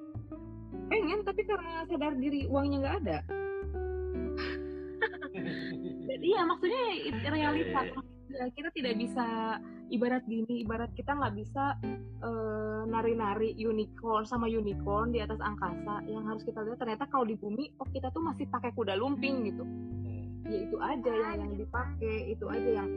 [0.90, 3.18] Pengen tapi karena sadar diri uangnya nggak ada.
[6.20, 9.58] Iya maksudnya it- realitas ya kita tidak bisa
[9.90, 11.76] ibarat gini ibarat kita nggak bisa
[12.22, 17.34] eh, nari-nari unicorn sama unicorn di atas angkasa yang harus kita lihat ternyata kalau di
[17.34, 19.64] bumi oh kita tuh masih pakai kuda lumping gitu
[20.00, 20.26] Hmm.
[20.48, 22.90] ya itu aja yang yang dipakai itu aja yang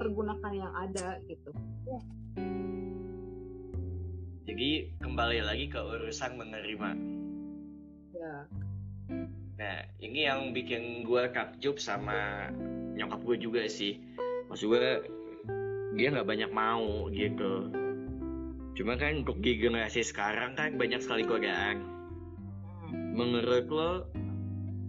[0.00, 1.52] pergunakan yang ada gitu
[4.50, 6.90] Jadi kembali lagi ke urusan menerima.
[8.18, 8.34] ya
[9.60, 12.48] Nah, ini yang bikin gue takjub sama
[12.96, 14.00] nyokap gue juga sih.
[14.50, 14.86] Maksud gue,
[15.94, 17.70] dia nggak banyak mau gitu.
[18.74, 21.86] Cuma kan untuk di generasi sekarang kan banyak sekali godaan.
[22.90, 23.14] Hmm.
[23.14, 23.92] Menurut lo,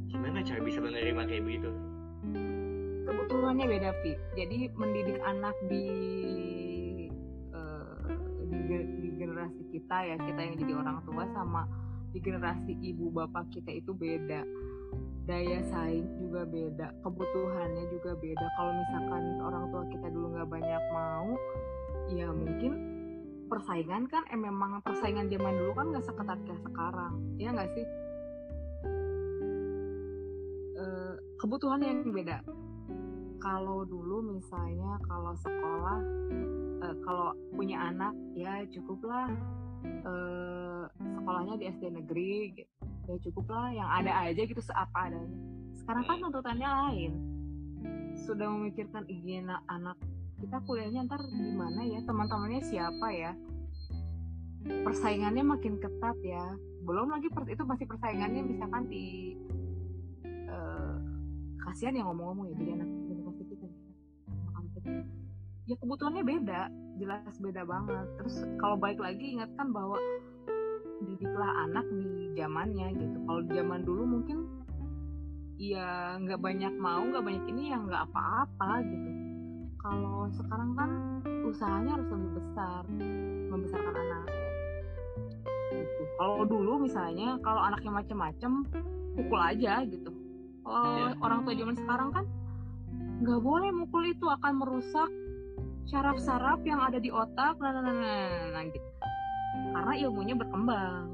[0.09, 1.71] gimana cara bisa menerima kayak begitu?
[3.31, 5.85] kebetulannya beda fit jadi mendidik anak di
[7.55, 8.15] eh,
[8.51, 11.63] di, ge- di generasi kita ya kita yang jadi orang tua sama
[12.11, 14.43] di generasi ibu bapak kita itu beda
[15.29, 20.83] daya saing juga beda kebutuhannya juga beda kalau misalkan orang tua kita dulu nggak banyak
[20.91, 21.29] mau
[22.09, 22.73] ya mungkin
[23.47, 27.85] persaingan kan eh, memang persaingan zaman dulu kan nggak seketat kayak sekarang ya nggak sih
[30.81, 32.41] Eh, kebutuhannya yang beda
[33.37, 35.99] kalau dulu misalnya kalau sekolah
[36.81, 39.29] eh, kalau punya anak ya cukuplah
[39.85, 42.73] eh, sekolahnya di SD negeri gitu.
[43.09, 45.39] Ya cukuplah yang ada aja gitu seapa adanya.
[45.81, 47.13] Sekarang kan tuntutannya lain.
[48.27, 49.97] Sudah memikirkan izin anak
[50.41, 52.01] kita kuliahnya ntar gimana ya?
[52.01, 53.31] Teman-temannya siapa ya?
[54.85, 56.45] Persaingannya makin ketat ya.
[56.81, 59.37] Belum lagi per- itu masih persaingannya misalkan di
[60.25, 60.95] eh,
[61.61, 63.79] kasihan yang ngomong-ngomong ya jadi anak generasi kita ya.
[64.71, 64.89] Kita.
[65.67, 66.61] ya kebutuhannya beda
[66.97, 68.05] jelas beda banget.
[68.17, 69.97] Terus kalau baik lagi ingatkan bahwa
[71.05, 73.17] didiklah anak di zamannya gitu.
[73.25, 74.37] Kalau di zaman dulu mungkin
[75.61, 79.09] ya nggak banyak mau nggak banyak ini ya nggak apa-apa gitu.
[79.81, 80.89] Kalau sekarang kan
[81.45, 82.81] usahanya harus lebih besar
[83.49, 84.25] membesarkan anak.
[85.71, 86.03] Gitu.
[86.19, 88.67] kalau dulu misalnya kalau anaknya macem-macem
[89.17, 90.11] pukul aja gitu.
[90.61, 91.17] Kalau Iya.
[91.23, 92.25] orang tua zaman sekarang kan
[93.21, 95.09] nggak boleh mukul itu akan merusak
[95.89, 98.89] saraf-saraf yang ada di otak nah, nah, nah, nah, nah, gitu
[99.51, 101.05] karena ilmunya berkembang.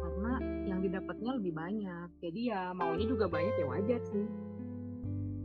[0.00, 0.32] Karena
[0.68, 2.08] yang didapatnya lebih banyak.
[2.20, 4.26] Jadi ya maunya juga banyak ya wajar sih.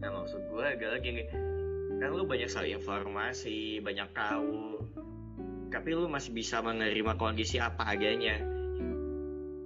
[0.03, 1.27] Nah maksud gue agak lagi nih
[1.95, 4.83] Kan lu banyak sekali informasi, banyak tahu.
[5.71, 8.35] Tapi lu masih bisa menerima kondisi apa adanya.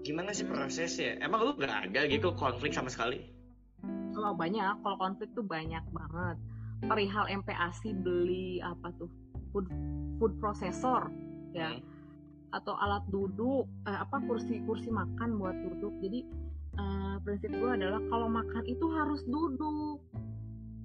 [0.06, 1.18] Gimana sih prosesnya?
[1.26, 3.40] Emang lu gak ada gitu konflik sama sekali?
[4.20, 6.38] kalau banyak kalau konflik tuh banyak banget.
[6.84, 9.08] Perihal MPASI beli apa tuh?
[9.56, 9.72] Food
[10.20, 11.10] food processor
[11.54, 11.76] ya.
[11.76, 11.84] Hmm.
[12.50, 15.94] atau alat duduk eh, apa kursi kursi makan buat duduk.
[16.02, 16.26] Jadi
[16.82, 20.02] eh, prinsip gue adalah kalau makan itu harus duduk.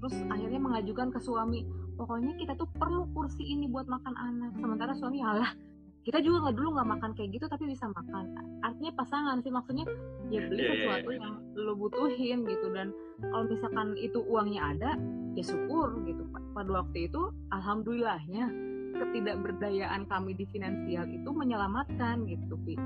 [0.05, 1.65] Terus akhirnya mengajukan ke suami
[1.97, 4.53] pokoknya kita tuh perlu kursi ini buat makan anak.
[4.61, 5.57] Sementara suami alah
[6.05, 8.25] kita juga nggak dulu nggak makan kayak gitu tapi bisa makan.
[8.61, 9.89] Artinya pasangan sih maksudnya
[10.29, 11.21] ya beli Iya, iya, sesuatu iya.
[11.25, 12.67] yang lo butuhin gitu.
[12.77, 12.93] Dan
[13.25, 14.91] kalau misalkan itu uangnya ada
[15.33, 16.29] ya syukur gitu.
[16.53, 18.53] Pada waktu itu alhamdulillahnya
[18.95, 22.79] ketidakberdayaan kami di finansial itu menyelamatkan gitu Pi.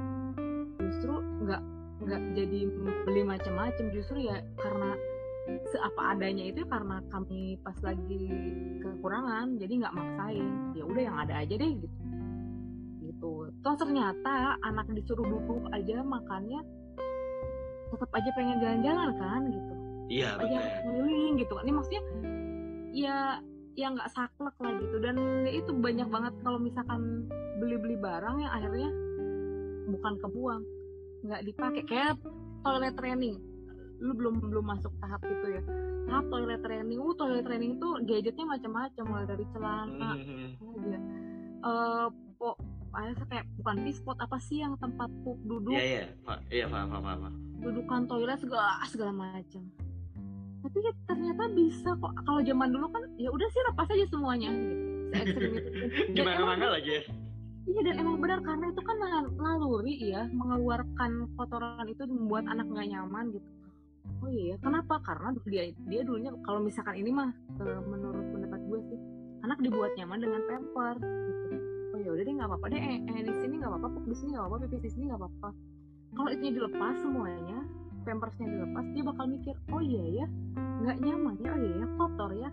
[0.79, 1.63] justru nggak
[1.99, 2.61] nggak jadi
[3.05, 4.97] beli macam-macam justru ya karena
[5.73, 8.25] seapa adanya itu ya karena kami pas lagi
[8.85, 10.51] kekurangan jadi nggak maksain.
[10.77, 11.99] Ya udah yang ada aja deh gitu.
[13.09, 13.33] Gitu.
[13.65, 16.61] Toh ternyata anak disuruh duduk aja makannya
[17.89, 19.75] tetap aja pengen jalan-jalan kan gitu.
[20.09, 21.65] Iya aja keliling gitu kan.
[21.65, 22.03] Ini maksudnya
[22.93, 23.17] ya
[23.79, 24.97] ya nggak saklek lah gitu.
[24.99, 27.31] Dan ya itu banyak banget kalau misalkan
[27.63, 28.91] beli-beli barang yang akhirnya
[29.87, 30.63] bukan kebuang
[31.23, 31.83] nggak dipakai.
[31.87, 32.19] Kayak
[32.67, 33.39] toilet training.
[34.03, 35.63] Lu belum belum masuk tahap itu ya.
[36.11, 40.99] Tahap toilet training uh toilet training tuh gadgetnya macam-macam mulai dari celana aja
[41.59, 42.07] eh
[42.39, 42.55] po
[42.95, 45.75] kayak bukan pispot apa sih yang tempat pup duduk?
[45.75, 46.05] Iya iya.
[46.27, 46.39] Pak.
[46.51, 47.35] Iya paham paham paham.
[47.63, 49.63] Dudukan toilet segala segala macam
[50.69, 52.13] tapi ya ternyata bisa kok.
[52.29, 54.51] Kalau zaman dulu kan ya udah sih lepas aja semuanya.
[54.53, 55.51] Gitu Se ekstrim.
[55.57, 55.71] Itu.
[56.13, 57.03] Dan Gimana mana lagi ya?
[57.69, 62.65] iya dan emang benar karena itu kan nal- naluri ya mengeluarkan kotoran itu membuat anak
[62.65, 63.49] nggak nyaman gitu.
[64.25, 64.97] Oh iya ya kenapa?
[65.05, 67.29] Karena dia dia dulunya kalau misalkan ini mah
[67.61, 68.99] eh, menurut pendapat gue sih
[69.45, 71.57] anak dibuat nyaman dengan pampers gitu.
[71.93, 72.81] Oh ya udah deh nggak apa-apa deh.
[72.81, 75.49] Eh, eh, di sini nggak apa-apa di sini nggak apa-apa pipis di sini nggak apa-apa.
[76.17, 77.59] Kalau itu dilepas semuanya
[78.07, 80.27] pampersnya dilepas dia bakal mikir oh iya ya
[80.79, 82.51] nggak nyaman ya oh iya ya kotor ya.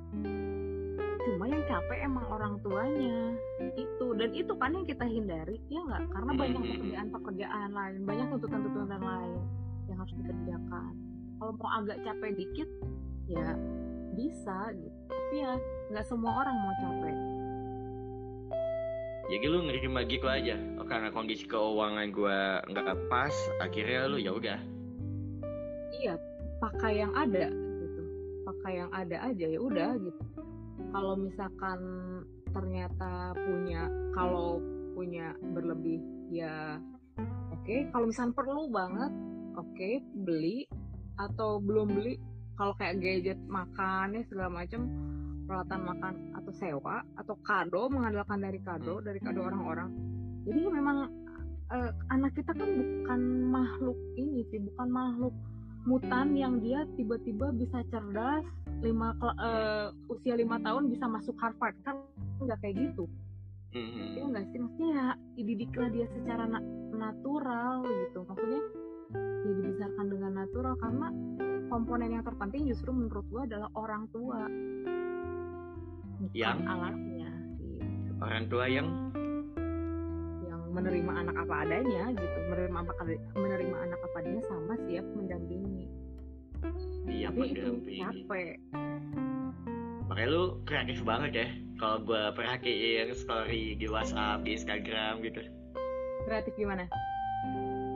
[1.25, 3.33] Cuma yang capek emang orang tuanya
[3.73, 4.07] itu.
[4.13, 6.01] Dan itu kan yang kita hindari ya nggak?
[6.13, 9.41] Karena banyak pekerjaan-pekerjaan lain banyak tuntutan-tuntutan lain
[9.89, 10.93] yang harus dikerjakan.
[11.41, 12.69] Kalau mau agak capek dikit
[13.25, 13.57] ya
[14.13, 14.97] bisa gitu.
[15.09, 15.53] Tapi ya
[15.89, 17.17] nggak semua orang mau capek.
[19.25, 24.29] Jadi lu nerima gitu aja oh, karena kondisi keuangan gua nggak pas akhirnya lu ya
[24.29, 24.74] udah
[26.01, 26.15] iya
[26.59, 28.01] pakai yang ada gitu.
[28.45, 30.23] Pakai yang ada aja ya udah gitu.
[30.91, 31.79] Kalau misalkan
[32.51, 34.63] ternyata punya kalau
[34.95, 35.99] punya berlebih
[36.31, 36.79] ya
[37.51, 37.75] oke.
[37.91, 39.11] Kalau misalkan perlu banget
[39.55, 39.89] oke
[40.23, 40.67] beli.
[41.15, 42.19] Atau belum beli
[42.59, 44.87] kalau kayak gadget makan ya segala macam
[45.45, 49.91] peralatan makan atau sewa atau kado mengandalkan dari kado dari kado orang-orang.
[50.43, 51.07] Jadi memang
[51.71, 55.35] eh, anak kita kan bukan makhluk ini sih bukan makhluk
[55.85, 58.43] mutan yang dia tiba-tiba bisa cerdas
[58.81, 61.77] lima eh, usia lima tahun bisa masuk Harvard.
[61.85, 62.01] Kan
[62.41, 63.05] nggak kayak gitu.
[63.75, 64.03] Mhm.
[64.17, 64.57] Iya nggak sih?
[64.59, 65.07] Maksudnya ya
[65.37, 68.19] dididiklah dia secara na- natural gitu.
[68.25, 68.61] Maksudnya
[69.45, 71.07] ya dibesarkan dengan natural karena
[71.69, 74.41] komponen yang terpenting justru menurut gua adalah orang tua.
[76.15, 76.59] Bukan Yang?
[76.65, 78.11] alatnya gitu.
[78.23, 78.87] orang tua yang?
[80.47, 82.37] Yang menerima anak apa adanya gitu.
[82.49, 82.91] Menerima apa
[83.35, 85.64] menerima anak apa adanya sama siap mendampingi
[87.05, 88.53] tapi itu mendampingi capek
[90.05, 91.47] makanya lu kreatif banget ya
[91.77, 95.41] kalau gua perhatiin story di WhatsApp di Instagram gitu
[96.25, 96.89] kreatif gimana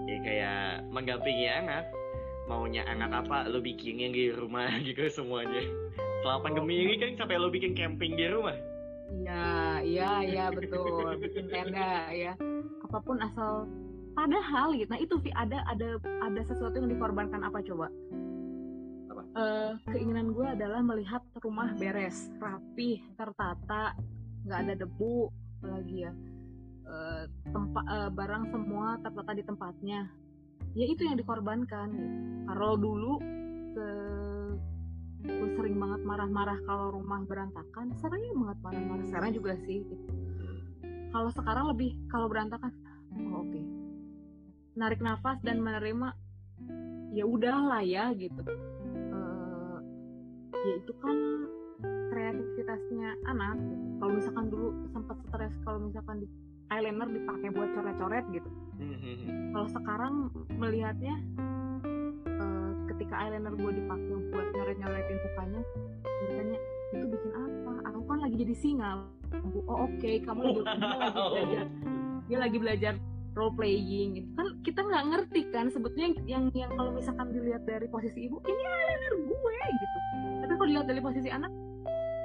[0.05, 1.89] ya kayak mendampingi anak
[2.49, 5.61] maunya anak apa lu bikinin di rumah gitu semuanya
[6.25, 8.57] selama pandemi ini kan sampai lu bikin camping di rumah
[9.09, 11.17] Iya, iya, iya betul.
[11.17, 12.37] Bikin tenda ya.
[12.85, 13.65] Apa pun asal
[14.13, 14.89] padahal gitu.
[14.91, 17.89] Nah, itu Vi ada ada ada sesuatu yang dikorbankan apa coba?
[19.29, 23.93] Eh, keinginan gue adalah melihat rumah beres, rapih, tertata,
[24.41, 25.29] nggak ada debu,
[25.61, 26.13] apalagi ya.
[26.89, 27.23] Eh,
[27.53, 30.09] tempat eh, barang semua tertata di tempatnya.
[30.73, 31.89] Ya itu yang dikorbankan.
[32.49, 33.21] Kalau dulu
[33.77, 33.89] ke
[35.19, 40.05] gue sering banget marah-marah kalau rumah berantakan sering banget marah-marah sekarang juga sih gitu.
[41.11, 42.71] kalau sekarang lebih kalau berantakan
[43.19, 43.61] oh, oke
[44.79, 46.15] narik nafas dan menerima
[47.11, 48.47] ya udahlah ya gitu
[50.67, 51.15] ya itu kan
[52.09, 53.55] kreativitasnya anak.
[53.59, 53.85] Gitu.
[53.99, 56.27] kalau misalkan dulu sempat stres kalau misalkan di
[56.71, 58.49] eyeliner dipakai buat coret-coret gitu.
[58.79, 59.51] Mhm.
[59.51, 60.13] kalau sekarang
[60.55, 61.15] melihatnya
[62.25, 65.61] eh, ketika eyeliner gue dipakai buat nyoret-nyoretin mukanya
[66.23, 67.71] mukanya itu bikin apa?
[67.93, 68.91] Aku kan lagi jadi singa
[69.69, 71.65] oh oke kamu lagi, dia lagi belajar
[72.29, 72.93] dia lagi belajar
[73.37, 74.09] role playing.
[74.17, 74.29] Gitu.
[74.33, 78.63] Kan kita nggak ngerti kan sebetulnya yang yang kalau misalkan dilihat dari posisi ibu ini
[78.63, 79.98] eyeliner gue gitu
[80.69, 81.49] dilihat dari posisi anak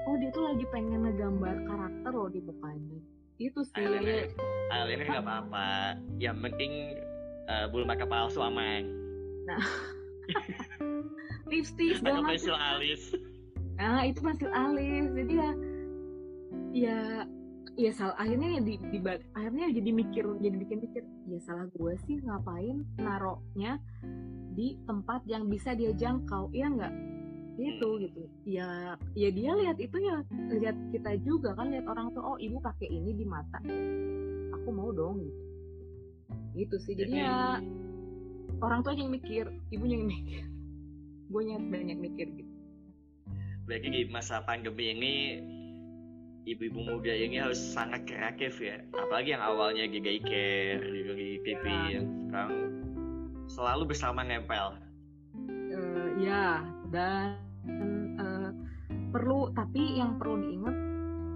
[0.05, 3.01] oh dia tuh lagi pengen ngegambar karakter loh di mukanya.
[3.41, 3.81] Itu sih.
[3.81, 4.29] Eyeliner
[4.69, 5.97] eyeliner nggak apa-apa.
[6.21, 6.73] Yang penting
[7.49, 8.85] uh, bulu mata palsu aman
[11.53, 13.03] lipstick segala atau macam pensil alis.
[13.77, 15.07] Nah itu masih alis.
[15.13, 15.51] Jadi ya
[16.75, 16.99] ya
[17.75, 18.99] ya salah akhirnya ya di, di
[19.35, 23.83] akhirnya jadi mikir jadi bikin mikir ya salah gue sih ngapain naroknya
[24.55, 26.49] di tempat yang bisa dia jangkau.
[26.55, 26.95] Ya enggak
[27.55, 28.23] itu gitu.
[28.47, 32.59] Ya ya dia lihat itu ya lihat kita juga kan lihat orang tuh oh ibu
[32.59, 33.63] pakai ini di mata.
[34.61, 35.23] Aku mau dong.
[35.23, 35.45] Gitu
[36.55, 36.95] gitu sih.
[36.95, 37.59] Jadi ya
[38.63, 40.43] orang tua yang mikir ibunya yang mikir.
[41.31, 42.53] Gue banyak mikir gitu.
[43.65, 45.15] Berarti di masa pandemi ini
[46.45, 48.77] ibu-ibu muda ini harus sangat kreatif ya.
[48.93, 51.99] Apalagi yang awalnya di daycare di TV Ya.
[51.99, 52.53] yang sekarang
[53.49, 54.77] selalu bersama nempel.
[55.75, 56.61] Eh, ya
[56.93, 57.39] dan
[58.19, 58.51] eh,
[59.15, 60.77] perlu tapi yang perlu diingat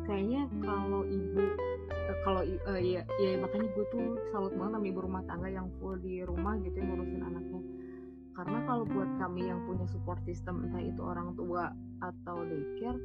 [0.08, 1.44] kayaknya kalau ibu
[1.92, 5.68] eh, kalau eh, ya, ya makanya gue tuh salut banget sama ibu rumah tangga yang
[5.78, 7.62] full di rumah gitu yang ngurusin anaknya.
[8.32, 12.98] Karena kalau buat kami yang punya support system entah itu orang tua atau daycare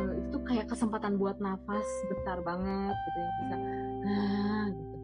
[0.00, 3.56] eh, itu kayak kesempatan buat nafas bentar banget gitu yang bisa
[4.02, 4.96] nah gitu.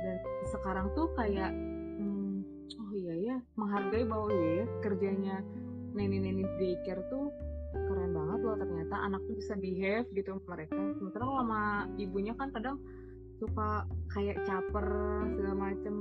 [0.00, 0.16] Dan
[0.54, 1.50] sekarang tuh kayak
[1.98, 2.46] hmm,
[2.78, 5.36] oh iya ya menghargai bahwa iya ya kerjanya
[5.94, 7.30] nenek-nenek daycare tuh
[7.70, 10.78] keren banget loh ternyata anak tuh bisa behave gitu mereka.
[10.98, 11.62] Sementara sama
[11.98, 12.76] ibunya kan kadang
[13.38, 14.86] suka kayak caper
[15.34, 15.94] segala macem.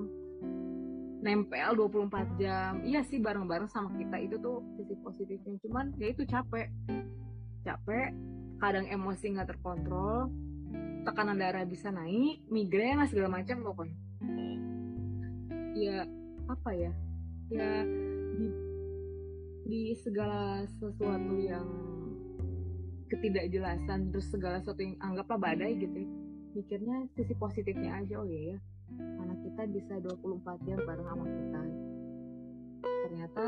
[1.19, 2.79] Nempel 24 jam.
[2.87, 5.59] Iya sih bareng-bareng sama kita itu tuh sisi positifnya.
[5.67, 6.71] Cuman ya itu capek.
[7.67, 8.15] Capek
[8.59, 10.31] kadang emosi nggak terkontrol
[11.07, 13.97] tekanan darah bisa naik migrain segala macam pokoknya.
[15.75, 16.07] Ya
[16.47, 16.91] apa ya?
[17.49, 17.71] Ya
[19.69, 21.67] di segala sesuatu yang
[23.09, 26.09] ketidakjelasan terus segala sesuatu yang anggaplah badai gitu ya,
[26.57, 28.57] mikirnya sisi positifnya aja oh iya ya
[28.97, 31.61] anak kita bisa 24 jam bareng sama kita.
[32.81, 33.45] Ternyata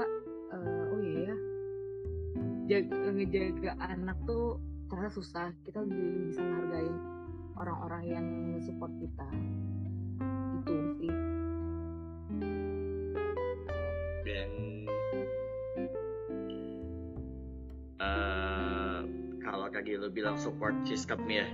[0.54, 1.36] eh, oh iya ya
[2.70, 5.50] jaga, ngejaga anak tuh ternyata susah.
[5.66, 6.92] Kita jadi bisa menghargai
[7.58, 8.28] orang-orang yang
[8.62, 9.28] support kita.
[10.62, 11.14] Itu sih.
[14.22, 14.71] Dan
[18.02, 19.00] eh,
[19.46, 21.46] kalau tadi lo bilang support system ya.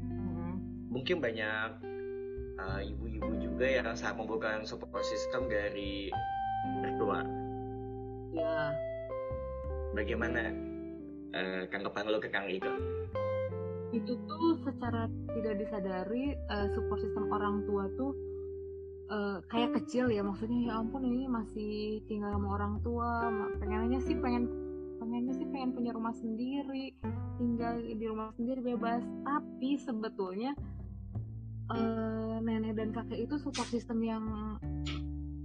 [0.00, 0.58] Hmm.
[0.90, 1.70] mungkin banyak
[2.58, 6.10] eh, ibu-ibu juga yang sangat membutuhkan support system dari
[6.82, 7.22] mertua
[8.34, 8.74] ya.
[9.94, 10.50] Bagaimana
[11.34, 13.00] eh, tanggapan lo ke Kang Iko?
[13.90, 18.12] itu tuh secara tidak disadari eh, support system orang tua tuh
[19.10, 20.22] eh, kayak kecil ya.
[20.22, 23.28] Maksudnya ya ampun ini masih tinggal sama orang tua.
[23.58, 24.46] Pengennya sih pengen
[25.10, 26.94] pengennya sih pengen punya rumah sendiri
[27.34, 29.02] tinggal di rumah sendiri bebas.
[29.26, 30.54] Tapi sebetulnya
[31.74, 34.22] eh, nenek dan kakek itu support system yang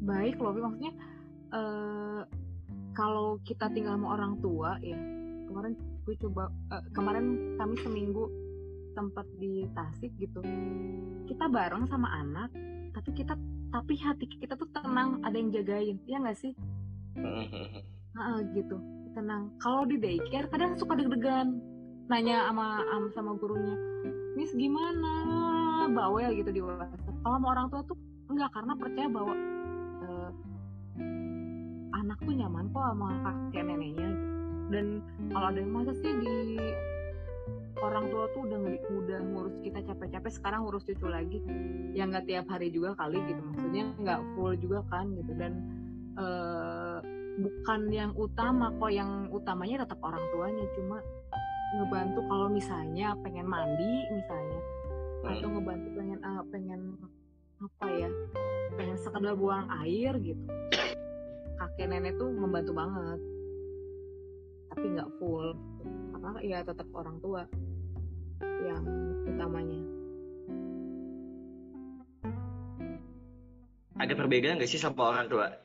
[0.05, 0.53] baik loh.
[0.53, 0.93] Maksudnya
[1.49, 2.21] eh,
[2.93, 5.01] kalau kita tinggal sama orang tua ya
[5.49, 5.73] kemarin
[6.05, 8.29] gue coba eh, kemarin kami seminggu
[8.93, 10.45] tempat di Tasik gitu.
[11.25, 12.53] Kita bareng sama anak
[12.93, 13.33] tapi kita
[13.73, 15.97] tapi hati kita tuh tenang ada yang jagain.
[16.05, 16.53] Ya nggak sih?
[18.15, 18.77] Heeh, gitu
[19.15, 19.49] tenang.
[19.63, 21.57] Kalau di daycare kadang suka deg-degan.
[22.05, 23.73] Nanya sama am- sama gurunya
[24.37, 25.25] Miss gimana?
[25.89, 27.01] Bawel gitu di WhatsApp.
[27.23, 27.97] Kalau sama orang tua tuh
[28.29, 29.33] enggak karena percaya bahwa
[30.05, 30.29] eh,
[31.97, 34.25] anak tuh nyaman kok sama kakek neneknya gitu.
[34.65, 34.85] Dan
[35.33, 36.35] kalau ada yang masa sih di
[37.81, 38.59] orang tua tuh udah
[39.01, 41.41] udah ngurus kita capek-capek sekarang ngurus cucu lagi?
[41.97, 43.41] Yang nggak tiap hari juga kali gitu.
[43.41, 45.31] Maksudnya nggak full juga kan gitu.
[45.33, 45.53] Dan
[46.21, 46.97] eh,
[47.35, 50.65] bukan yang utama kok yang utamanya tetap orang tuanya.
[50.75, 50.97] Cuma
[51.75, 54.59] ngebantu kalau misalnya pengen mandi misalnya.
[55.25, 56.81] Atau ngebantu pengen eh, pengen
[57.55, 58.09] apa ya
[58.75, 60.43] pengen sekedar buang air gitu.
[61.55, 63.19] Kakek nenek tuh membantu banget.
[64.71, 65.55] Tapi nggak full.
[66.11, 67.47] Karena ya tetap orang tua
[68.65, 68.83] yang
[69.29, 69.81] utamanya.
[73.95, 75.64] Ada perbedaan gak sih sama orang tua?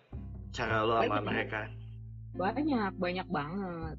[0.50, 1.24] Cara lo sama Banyak.
[1.24, 1.60] mereka?
[2.30, 3.98] banyak banyak banget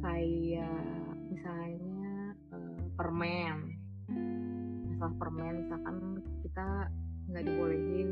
[0.00, 0.80] kayak
[1.28, 2.08] misalnya
[2.50, 3.56] eh, permen
[4.88, 5.96] masalah permen misalkan
[6.40, 6.88] kita
[7.28, 8.08] nggak dibolehin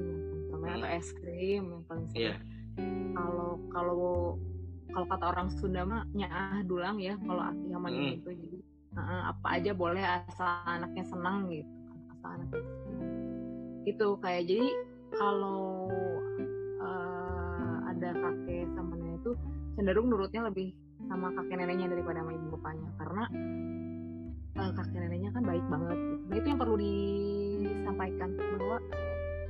[0.52, 2.34] permen atau es krim yang paling sering Iya.
[3.16, 4.36] kalau kalau
[4.92, 7.96] kalau kata orang Sunda mah nyaah dulang ya kalau aki sama Mm.
[7.96, 8.58] ini itu jadi
[9.32, 11.72] apa aja boleh asal anaknya senang gitu
[12.12, 13.00] asal anaknya senang
[13.82, 14.68] itu kayak jadi
[15.14, 15.88] kalau
[18.24, 18.94] kakek sama
[19.24, 19.30] itu
[19.76, 20.72] cenderung nurutnya lebih
[21.08, 22.90] sama kakek neneknya daripada sama ibu bapaknya.
[22.96, 23.24] Karena
[24.60, 26.24] eh, kakek neneknya kan baik banget gitu.
[26.24, 28.76] nah itu yang perlu disampaikan bahwa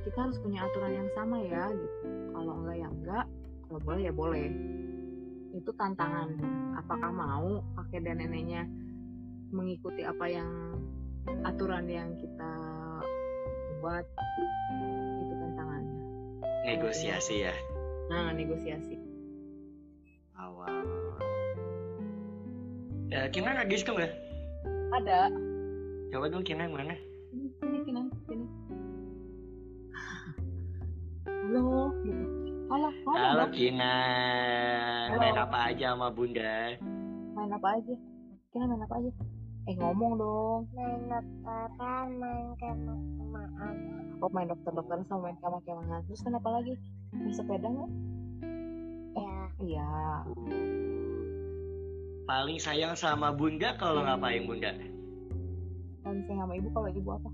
[0.05, 1.95] kita harus punya aturan yang sama ya gitu.
[2.31, 3.25] Kalau enggak ya enggak
[3.67, 4.47] kalau boleh ya boleh.
[5.55, 6.29] Itu tantangan.
[6.79, 8.67] Apakah mau kakek dan neneknya
[9.55, 10.49] mengikuti apa yang
[11.47, 12.53] aturan yang kita
[13.79, 14.05] buat?
[15.25, 15.99] Itu tantangannya.
[16.65, 17.55] Negosiasi ya.
[18.05, 18.95] Nah negosiasi
[20.35, 20.83] Awal.
[23.07, 24.13] Ya, Kinan lagi suka nggak?
[24.93, 25.31] ada
[26.11, 26.91] Coba dong Kinan mana?
[27.31, 28.45] sini sini Kinan, sini
[31.45, 32.25] halo gitu
[32.67, 33.43] halo halo Halo.
[33.49, 35.05] Kinan.
[35.07, 35.19] Halo.
[35.21, 36.75] Main apa aja sama Bunda?
[37.31, 37.93] main apa aja
[38.51, 39.09] Kinan main apa aja
[39.65, 40.61] eh ngomong dong.
[40.77, 46.73] Main dokteran main kemak-kemakan oh main dokter-dokter sama main kamar-kamaran terus kenapa lagi?
[47.11, 47.91] Main sepeda nggak?
[49.15, 49.91] Ya iya.
[52.25, 54.73] Paling sayang sama Bunda kalau ngapain Bunda?
[56.05, 57.29] kan sayang sama ibu kalau ibu apa?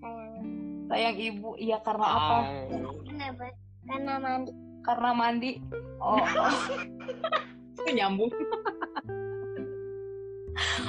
[0.00, 0.46] Sayang.
[0.88, 1.50] Sayang ibu.
[1.60, 2.36] Iya karena apa?
[2.72, 2.92] Oh.
[3.04, 3.44] kenapa?
[3.88, 4.52] Karena mandi.
[4.84, 5.50] Karena mandi.
[6.00, 7.92] Oh, oh.
[7.92, 8.28] nyambung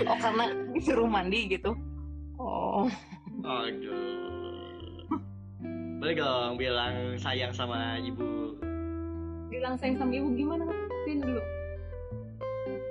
[0.05, 1.71] oh karena disuruh mandi gitu.
[2.39, 2.87] Oh.
[3.43, 5.05] Aduh.
[5.99, 8.55] Boleh dong bilang sayang sama ibu.
[9.49, 10.63] bilang sayang sama ibu gimana?
[11.03, 11.41] Sini dulu.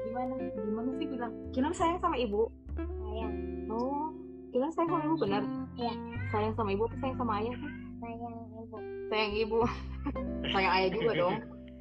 [0.05, 0.35] Gimana?
[0.53, 1.33] Gimana sih bilang?
[1.57, 2.53] Kinan sayang sama ibu.
[2.77, 3.33] Sayang.
[3.73, 4.13] Oh
[4.53, 5.43] Kinan sayang sama ibu benar?
[5.77, 5.95] Iya.
[6.29, 7.57] sayang sama ibu apa sayang sama ayah?
[7.57, 8.77] Sih sayang ibu.
[9.09, 9.59] Sayang ibu.
[10.53, 11.37] Sayang ayah juga dong.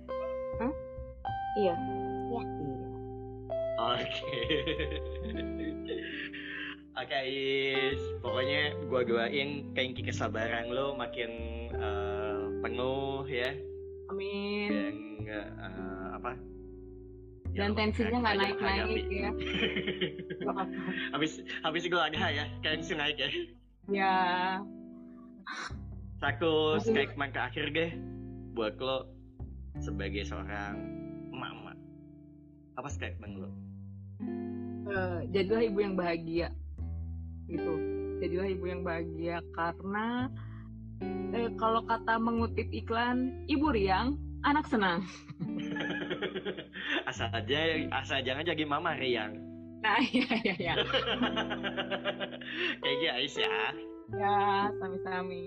[0.59, 0.71] Hah?
[1.59, 1.75] Iya.
[3.77, 4.41] Oke.
[6.97, 11.29] Oke Is, pokoknya gua doain keinki kesabaran lo makin
[11.69, 13.53] eh, penuh ya
[14.09, 16.31] amin dan eh, apa?
[17.53, 19.29] Ya, dan lo tensinya nggak naik naik ya
[21.13, 23.29] habis habis gue ada ya, tensi naik ya.
[23.93, 24.15] ya
[26.17, 27.91] Satu Masih- statement terakhir deh
[28.57, 29.05] buat lo
[29.77, 30.81] sebagai seorang
[31.29, 31.77] mama.
[32.73, 33.49] Apa statement lu?
[34.87, 36.47] Eh, jadilah ibu yang bahagia.
[37.51, 37.73] Gitu.
[38.23, 40.31] Jadilah ibu yang bahagia karena
[41.35, 44.15] eh, kalau kata mengutip iklan ibu riang
[44.47, 45.03] anak senang.
[47.09, 47.59] Asal aja
[47.99, 49.35] asal jangan jadi mama Riang.
[49.77, 50.75] nah iya iya iya.
[52.81, 53.57] Kayak guys ya.
[54.09, 54.37] ya
[54.81, 55.45] sami-sami